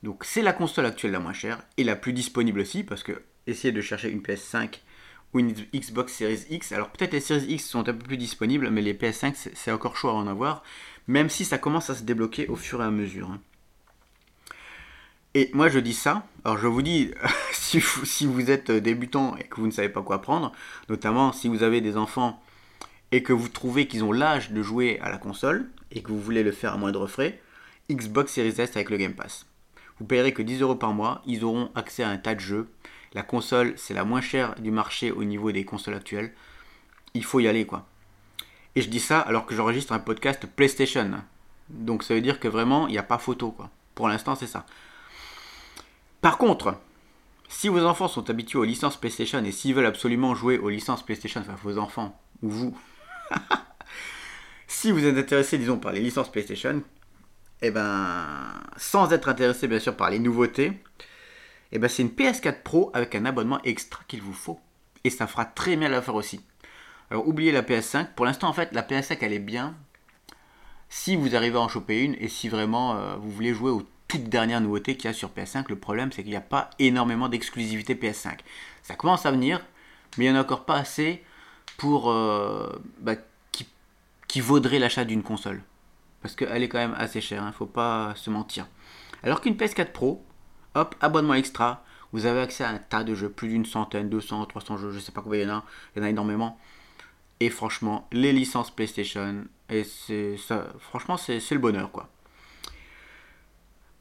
Donc 0.02 0.24
c'est 0.24 0.42
la 0.42 0.52
console 0.52 0.86
actuelle 0.86 1.12
la 1.12 1.20
moins 1.20 1.32
chère 1.32 1.62
et 1.76 1.84
la 1.84 1.96
plus 1.96 2.12
disponible 2.12 2.60
aussi 2.60 2.84
parce 2.84 3.02
que 3.02 3.22
essayez 3.46 3.72
de 3.72 3.80
chercher 3.80 4.10
une 4.10 4.20
PS5 4.20 4.80
ou 5.32 5.40
une 5.40 5.52
Xbox 5.74 6.12
Series 6.14 6.44
X. 6.48 6.72
Alors 6.72 6.90
peut-être 6.90 7.12
les 7.12 7.20
Series 7.20 7.52
X 7.52 7.66
sont 7.66 7.80
un 7.80 7.92
peu 7.92 7.98
plus 7.98 8.16
disponibles, 8.16 8.70
mais 8.70 8.82
les 8.82 8.94
PS5 8.94 9.50
c'est 9.54 9.70
encore 9.70 9.96
chaud 9.96 10.08
à 10.08 10.14
en 10.14 10.26
avoir, 10.26 10.62
même 11.06 11.28
si 11.28 11.44
ça 11.44 11.58
commence 11.58 11.90
à 11.90 11.94
se 11.94 12.02
débloquer 12.02 12.48
au 12.48 12.56
fur 12.56 12.80
et 12.80 12.84
à 12.84 12.90
mesure. 12.90 13.30
Hein. 13.30 13.40
Et 15.34 15.50
moi 15.52 15.68
je 15.68 15.78
dis 15.78 15.94
ça, 15.94 16.24
alors 16.44 16.58
je 16.58 16.66
vous 16.66 16.82
dis, 16.82 17.12
si, 17.52 17.78
vous, 18.26 18.50
êtes 18.50 18.70
débutant 18.70 19.36
et 19.36 19.44
que 19.44 19.56
vous 19.56 19.66
ne 19.66 19.72
savez 19.72 19.88
pas 19.88 20.02
quoi 20.02 20.20
prendre, 20.20 20.52
notamment 20.88 21.32
si 21.32 21.48
vous 21.48 21.62
avez 21.62 21.80
des 21.80 21.96
enfants 21.96 22.42
et 23.12 23.22
que 23.22 23.32
vous 23.32 23.48
trouvez 23.48 23.86
qu'ils 23.86 24.04
ont 24.04 24.12
l'âge 24.12 24.50
de 24.50 24.62
jouer 24.62 24.98
à 25.00 25.10
la 25.10 25.18
console 25.18 25.68
et 25.92 26.02
que 26.02 26.10
vous 26.10 26.20
voulez 26.20 26.42
le 26.42 26.52
faire 26.52 26.72
à 26.72 26.76
moindre 26.76 27.06
frais, 27.06 27.40
Xbox 27.90 28.32
Series 28.32 28.60
S 28.60 28.70
avec 28.76 28.90
le 28.90 28.96
Game 28.96 29.14
Pass. 29.14 29.46
Vous 30.00 30.06
payerez 30.06 30.32
que 30.32 30.42
10 30.42 30.62
euros 30.62 30.74
par 30.74 30.94
mois. 30.94 31.22
Ils 31.26 31.44
auront 31.44 31.70
accès 31.74 32.02
à 32.02 32.08
un 32.08 32.16
tas 32.16 32.34
de 32.34 32.40
jeux. 32.40 32.68
La 33.12 33.22
console, 33.22 33.74
c'est 33.76 33.94
la 33.94 34.04
moins 34.04 34.22
chère 34.22 34.54
du 34.54 34.70
marché 34.70 35.12
au 35.12 35.24
niveau 35.24 35.52
des 35.52 35.64
consoles 35.64 35.94
actuelles. 35.94 36.32
Il 37.12 37.24
faut 37.24 37.38
y 37.38 37.48
aller, 37.48 37.66
quoi. 37.66 37.86
Et 38.76 38.82
je 38.82 38.88
dis 38.88 39.00
ça 39.00 39.20
alors 39.20 39.44
que 39.44 39.54
j'enregistre 39.54 39.92
un 39.92 39.98
podcast 39.98 40.46
PlayStation. 40.46 41.22
Donc 41.68 42.02
ça 42.02 42.14
veut 42.14 42.20
dire 42.20 42.40
que 42.40 42.48
vraiment, 42.48 42.88
il 42.88 42.92
n'y 42.92 42.98
a 42.98 43.02
pas 43.02 43.18
photo, 43.18 43.50
quoi. 43.50 43.68
Pour 43.94 44.08
l'instant, 44.08 44.34
c'est 44.34 44.46
ça. 44.46 44.64
Par 46.20 46.38
contre, 46.38 46.76
si 47.48 47.68
vos 47.68 47.84
enfants 47.84 48.08
sont 48.08 48.28
habitués 48.30 48.58
aux 48.58 48.64
licences 48.64 48.96
PlayStation 48.96 49.42
et 49.44 49.52
s'ils 49.52 49.74
veulent 49.74 49.86
absolument 49.86 50.34
jouer 50.34 50.58
aux 50.58 50.68
licences 50.68 51.04
PlayStation, 51.04 51.40
enfin 51.40 51.56
vos 51.62 51.78
enfants, 51.78 52.20
ou 52.42 52.50
vous, 52.50 52.78
si 54.66 54.92
vous 54.92 55.04
êtes 55.04 55.16
intéressé, 55.16 55.58
disons, 55.58 55.78
par 55.78 55.92
les 55.92 56.00
licences 56.00 56.30
PlayStation, 56.30 56.82
eh 57.62 57.70
ben, 57.70 58.24
sans 58.76 59.12
être 59.12 59.28
intéressé 59.28 59.68
bien 59.68 59.78
sûr 59.78 59.96
par 59.96 60.10
les 60.10 60.18
nouveautés, 60.18 60.82
eh 61.72 61.78
ben, 61.78 61.88
c'est 61.88 62.02
une 62.02 62.10
PS4 62.10 62.62
Pro 62.62 62.90
avec 62.94 63.14
un 63.14 63.24
abonnement 63.24 63.62
extra 63.62 64.02
qu'il 64.08 64.22
vous 64.22 64.32
faut. 64.32 64.60
Et 65.04 65.10
ça 65.10 65.26
fera 65.26 65.44
très 65.44 65.76
bien 65.76 65.88
l'affaire 65.88 66.14
aussi. 66.14 66.40
Alors 67.10 67.26
oubliez 67.26 67.52
la 67.52 67.62
PS5. 67.62 68.14
Pour 68.14 68.26
l'instant, 68.26 68.48
en 68.48 68.52
fait, 68.52 68.72
la 68.72 68.82
PS5 68.82 69.18
elle 69.22 69.32
est 69.32 69.38
bien. 69.38 69.74
Si 70.88 71.16
vous 71.16 71.34
arrivez 71.34 71.56
à 71.56 71.60
en 71.60 71.68
choper 71.68 72.02
une 72.02 72.14
et 72.18 72.28
si 72.28 72.48
vraiment 72.48 72.96
euh, 72.96 73.16
vous 73.16 73.30
voulez 73.30 73.54
jouer 73.54 73.70
aux 73.70 73.86
toutes 74.10 74.24
dernières 74.24 74.60
nouveautés 74.60 74.96
qu'il 74.96 75.04
y 75.04 75.08
a 75.08 75.14
sur 75.14 75.30
PS5, 75.30 75.66
le 75.68 75.76
problème 75.76 76.10
c'est 76.10 76.22
qu'il 76.22 76.32
n'y 76.32 76.36
a 76.36 76.40
pas 76.42 76.70
énormément 76.80 77.28
d'exclusivité 77.28 77.94
PS5. 77.94 78.38
Ça 78.82 78.96
commence 78.96 79.24
à 79.24 79.30
venir, 79.30 79.64
mais 80.18 80.24
il 80.24 80.32
n'y 80.32 80.36
en 80.36 80.40
a 80.40 80.42
encore 80.42 80.64
pas 80.64 80.74
assez 80.74 81.22
pour 81.76 82.10
euh, 82.10 82.68
bah, 82.98 83.14
qui, 83.52 83.68
qui 84.26 84.40
vaudrait 84.40 84.80
l'achat 84.80 85.04
d'une 85.04 85.22
console. 85.22 85.62
Parce 86.22 86.34
qu'elle 86.34 86.62
est 86.62 86.68
quand 86.68 86.78
même 86.78 86.96
assez 86.98 87.20
chère, 87.20 87.42
il 87.42 87.46
hein, 87.46 87.48
ne 87.48 87.52
faut 87.52 87.66
pas 87.66 88.12
se 88.16 88.30
mentir. 88.30 88.66
Alors 89.22 89.40
qu'une 89.40 89.54
PS4 89.54 89.92
Pro, 89.92 90.24
hop, 90.74 90.96
abonnement 91.00 91.34
extra, 91.34 91.84
vous 92.12 92.26
avez 92.26 92.40
accès 92.40 92.64
à 92.64 92.70
un 92.70 92.78
tas 92.78 93.04
de 93.04 93.14
jeux, 93.14 93.30
plus 93.30 93.48
d'une 93.48 93.64
centaine, 93.64 94.08
200, 94.08 94.46
300 94.46 94.76
jeux, 94.76 94.90
je 94.90 94.98
sais 94.98 95.12
pas 95.12 95.22
combien 95.22 95.40
il 95.40 95.48
y 95.48 95.50
en 95.50 95.58
a, 95.58 95.64
il 95.94 96.00
y 96.00 96.02
en 96.02 96.06
a 96.06 96.10
énormément. 96.10 96.58
Et 97.38 97.48
franchement, 97.48 98.08
les 98.10 98.32
licences 98.32 98.72
PlayStation, 98.72 99.44
et 99.68 99.84
c'est 99.84 100.36
ça, 100.36 100.66
franchement, 100.80 101.16
c'est 101.16 101.40
le 101.52 101.58
bonheur 101.58 101.92
quoi. 101.92 102.08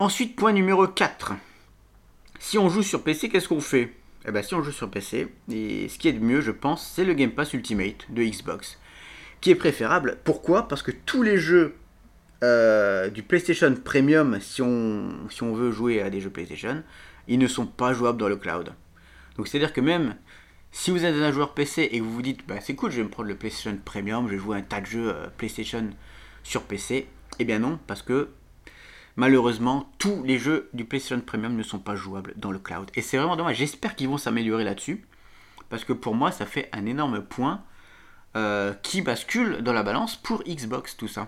Ensuite, 0.02 0.38
point 0.38 0.54
numéro 0.54 0.88
4. 0.88 1.34
Si 2.40 2.58
on 2.58 2.70
joue 2.70 2.84
sur 2.84 3.04
PC, 3.04 3.28
qu'est-ce 3.28 3.50
qu'on 3.50 3.60
fait? 3.60 3.94
Eh 4.26 4.32
bien, 4.32 4.42
si 4.42 4.56
on 4.56 4.64
joue 4.64 4.72
sur 4.72 4.90
PC, 4.90 5.28
et 5.52 5.90
ce 5.90 6.00
qui 6.00 6.08
est 6.08 6.14
de 6.14 6.24
mieux, 6.24 6.40
je 6.40 6.52
pense, 6.52 6.90
c'est 6.96 7.04
le 7.04 7.14
Game 7.14 7.32
Pass 7.32 7.52
Ultimate 7.54 8.10
de 8.10 8.24
Xbox, 8.24 8.80
qui 9.42 9.52
est 9.52 9.56
préférable. 9.56 10.18
Pourquoi? 10.24 10.70
Parce 10.70 10.84
que 10.84 10.92
tous 10.92 11.22
les 11.22 11.38
jeux 11.38 11.76
euh, 12.46 13.10
du 13.10 13.24
PlayStation 13.24 13.76
Premium, 13.76 14.40
si 14.40 14.62
on, 14.62 15.54
veut 15.54 15.72
jouer 15.72 16.02
à 16.02 16.10
des 16.10 16.22
jeux 16.22 16.30
PlayStation, 16.30 16.82
ils 17.28 17.38
ne 17.38 17.48
sont 17.48 17.66
pas 17.66 17.92
jouables 17.92 18.20
dans 18.20 18.30
le 18.30 18.38
cloud. 18.38 18.74
Donc 19.36 19.50
c'est-à-dire 19.50 19.74
que 19.74 19.82
même 19.82 20.16
si 20.72 20.92
vous 20.92 21.04
êtes 21.04 21.14
un 21.14 21.34
joueur 21.34 21.54
PC 21.54 21.90
et 21.92 22.00
que 22.00 22.04
vous 22.06 22.14
vous 22.14 22.22
dites, 22.22 22.48
bah, 22.48 22.62
c'est 22.62 22.74
cool, 22.74 22.92
je 22.92 22.98
vais 22.98 23.04
me 23.04 23.10
prendre 23.10 23.28
le 23.28 23.36
PlayStation 23.36 23.78
Premium, 23.84 24.28
je 24.28 24.36
vais 24.36 24.40
jouer 24.40 24.60
un 24.60 24.62
tas 24.62 24.80
de 24.80 24.86
jeux 24.86 25.10
euh, 25.14 25.28
PlayStation 25.38 25.90
sur 26.44 26.64
PC, 26.64 27.10
eh 27.40 27.44
bien 27.44 27.60
non, 27.60 27.80
parce 27.86 28.02
que 28.02 28.30
malheureusement, 29.20 29.92
tous 29.98 30.24
les 30.24 30.40
jeux 30.40 30.70
du 30.74 30.86
PlayStation 30.86 31.20
Premium 31.20 31.54
ne 31.58 31.62
sont 31.62 31.78
pas 31.78 31.98
jouables 31.98 32.34
dans 32.38 32.52
le 32.52 32.58
cloud. 32.58 32.90
Et 32.96 33.02
c'est 33.02 33.18
vraiment 33.18 33.36
dommage, 33.36 33.58
j'espère 33.58 33.96
qu'ils 33.96 34.08
vont 34.08 34.18
s'améliorer 34.18 34.64
là-dessus, 34.64 35.06
parce 35.70 35.84
que 35.84 35.92
pour 35.92 36.16
moi, 36.16 36.32
ça 36.32 36.46
fait 36.46 36.70
un 36.72 36.86
énorme 36.86 37.22
point 37.22 37.62
euh, 38.38 38.74
qui 38.82 39.02
bascule 39.02 39.58
dans 39.58 39.74
la 39.74 39.84
balance 39.84 40.16
pour 40.16 40.42
Xbox, 40.46 40.96
tout 40.96 41.10
ça. 41.10 41.28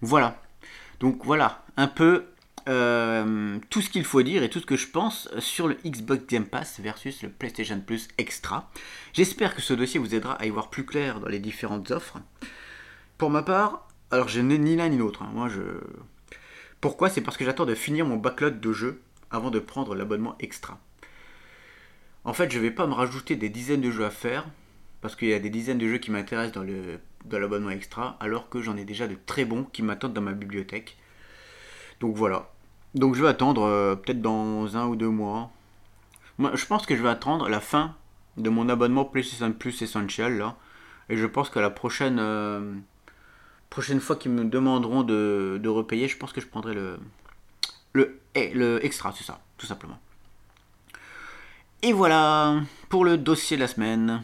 Voilà. 0.00 0.40
Donc 1.00 1.24
voilà, 1.24 1.64
un 1.76 1.88
peu 1.88 2.26
euh, 2.68 3.58
tout 3.68 3.82
ce 3.82 3.90
qu'il 3.90 4.04
faut 4.04 4.22
dire 4.22 4.44
et 4.44 4.48
tout 4.48 4.60
ce 4.60 4.66
que 4.66 4.76
je 4.76 4.86
pense 4.86 5.28
sur 5.40 5.66
le 5.66 5.76
Xbox 5.84 6.24
Game 6.28 6.46
Pass 6.46 6.78
versus 6.78 7.22
le 7.22 7.30
PlayStation 7.30 7.80
Plus 7.80 8.06
Extra. 8.18 8.70
J'espère 9.12 9.56
que 9.56 9.60
ce 9.60 9.74
dossier 9.74 9.98
vous 9.98 10.14
aidera 10.14 10.34
à 10.34 10.46
y 10.46 10.50
voir 10.50 10.70
plus 10.70 10.84
clair 10.86 11.18
dans 11.18 11.28
les 11.28 11.40
différentes 11.40 11.90
offres. 11.90 12.18
Pour 13.16 13.30
ma 13.30 13.42
part, 13.42 13.88
alors 14.12 14.28
je 14.28 14.40
n'ai 14.40 14.58
ni 14.58 14.76
l'un 14.76 14.88
ni 14.88 14.98
l'autre. 14.98 15.22
Hein. 15.24 15.30
Moi, 15.34 15.48
je. 15.48 15.62
Pourquoi? 16.80 17.10
C'est 17.10 17.20
parce 17.20 17.36
que 17.36 17.44
j'attends 17.44 17.66
de 17.66 17.74
finir 17.74 18.06
mon 18.06 18.16
backlog 18.16 18.60
de 18.60 18.72
jeux 18.72 19.02
avant 19.30 19.50
de 19.50 19.58
prendre 19.58 19.94
l'abonnement 19.94 20.36
extra. 20.38 20.78
En 22.24 22.32
fait, 22.32 22.50
je 22.50 22.58
ne 22.58 22.62
vais 22.62 22.70
pas 22.70 22.86
me 22.86 22.94
rajouter 22.94 23.36
des 23.36 23.48
dizaines 23.48 23.80
de 23.80 23.90
jeux 23.90 24.04
à 24.04 24.10
faire 24.10 24.46
parce 25.00 25.16
qu'il 25.16 25.28
y 25.28 25.34
a 25.34 25.38
des 25.38 25.50
dizaines 25.50 25.78
de 25.78 25.88
jeux 25.88 25.98
qui 25.98 26.10
m'intéressent 26.10 26.62
dans 27.24 27.38
l'abonnement 27.38 27.70
extra, 27.70 28.16
alors 28.20 28.48
que 28.48 28.60
j'en 28.60 28.76
ai 28.76 28.84
déjà 28.84 29.06
de 29.06 29.16
très 29.26 29.44
bons 29.44 29.64
qui 29.64 29.82
m'attendent 29.82 30.12
dans 30.12 30.20
ma 30.20 30.32
bibliothèque. 30.32 30.96
Donc 32.00 32.16
voilà. 32.16 32.50
Donc 32.94 33.14
je 33.14 33.22
vais 33.22 33.28
attendre 33.28 33.62
euh, 33.62 33.94
peut-être 33.94 34.20
dans 34.20 34.76
un 34.76 34.86
ou 34.86 34.96
deux 34.96 35.08
mois. 35.08 35.50
Moi, 36.38 36.52
je 36.54 36.66
pense 36.66 36.86
que 36.86 36.96
je 36.96 37.02
vais 37.02 37.08
attendre 37.08 37.48
la 37.48 37.60
fin 37.60 37.94
de 38.36 38.50
mon 38.50 38.68
abonnement 38.68 39.04
PlayStation 39.04 39.52
Plus 39.52 39.82
Essential 39.82 40.38
là. 40.38 40.56
Et 41.08 41.16
je 41.16 41.26
pense 41.26 41.48
que 41.50 41.58
la 41.58 41.70
prochaine, 41.70 42.18
euh, 42.20 42.74
prochaine 43.70 44.00
fois 44.00 44.16
qu'ils 44.16 44.32
me 44.32 44.44
demanderont 44.44 45.02
de, 45.02 45.68
repayer, 45.68 46.08
je 46.08 46.16
pense 46.16 46.32
que 46.32 46.40
je 46.40 46.46
prendrai 46.46 46.74
le, 46.74 46.98
le, 47.92 48.20
eh, 48.34 48.50
le 48.54 48.84
extra, 48.84 49.12
c'est 49.12 49.24
ça, 49.24 49.40
tout 49.56 49.66
simplement. 49.66 49.98
Et 51.82 51.92
voilà 51.92 52.60
pour 52.88 53.04
le 53.04 53.16
dossier 53.16 53.56
de 53.56 53.62
la 53.62 53.68
semaine. 53.68 54.22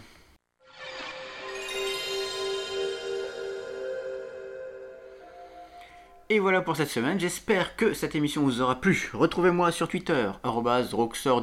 Et 6.30 6.38
voilà 6.38 6.62
pour 6.62 6.74
cette 6.74 6.88
semaine, 6.88 7.20
j'espère 7.20 7.76
que 7.76 7.92
cette 7.92 8.14
émission 8.14 8.42
vous 8.42 8.61
aura 8.61 8.80
plu. 8.80 9.11
Retrouvez-moi 9.12 9.70
sur 9.70 9.88
Twitter, 9.88 10.30
Roxor 10.42 11.42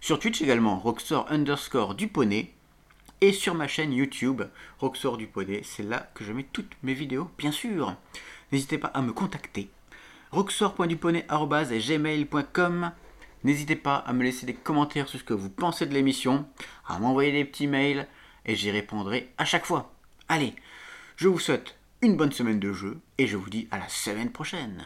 sur 0.00 0.18
Twitch 0.18 0.42
également, 0.42 0.78
Roxor 0.78 1.26
underscore 1.30 1.94
Duponnet, 1.94 2.52
et 3.24 3.32
sur 3.32 3.54
ma 3.54 3.66
chaîne 3.66 3.94
YouTube, 3.94 4.42
Roxor 4.80 5.16
Duponnet, 5.16 5.62
c'est 5.64 5.82
là 5.82 6.10
que 6.14 6.24
je 6.24 6.32
mets 6.32 6.46
toutes 6.52 6.74
mes 6.82 6.92
vidéos, 6.92 7.30
bien 7.38 7.52
sûr. 7.52 7.96
N'hésitez 8.52 8.76
pas 8.76 8.88
à 8.88 9.00
me 9.00 9.14
contacter, 9.14 9.70
roxor.duponnet.gmail.com 10.30 12.92
N'hésitez 13.44 13.76
pas 13.76 13.96
à 13.96 14.12
me 14.12 14.24
laisser 14.24 14.44
des 14.44 14.52
commentaires 14.52 15.08
sur 15.08 15.18
ce 15.18 15.24
que 15.24 15.32
vous 15.32 15.48
pensez 15.48 15.86
de 15.86 15.94
l'émission, 15.94 16.44
à 16.86 16.98
m'envoyer 16.98 17.32
des 17.32 17.46
petits 17.46 17.66
mails, 17.66 18.06
et 18.44 18.56
j'y 18.56 18.70
répondrai 18.70 19.30
à 19.38 19.46
chaque 19.46 19.64
fois. 19.64 19.94
Allez, 20.28 20.52
je 21.16 21.28
vous 21.28 21.38
souhaite 21.38 21.78
une 22.02 22.18
bonne 22.18 22.32
semaine 22.32 22.60
de 22.60 22.74
jeu 22.74 22.98
et 23.16 23.26
je 23.26 23.38
vous 23.38 23.48
dis 23.48 23.68
à 23.70 23.78
la 23.78 23.88
semaine 23.88 24.32
prochaine. 24.32 24.84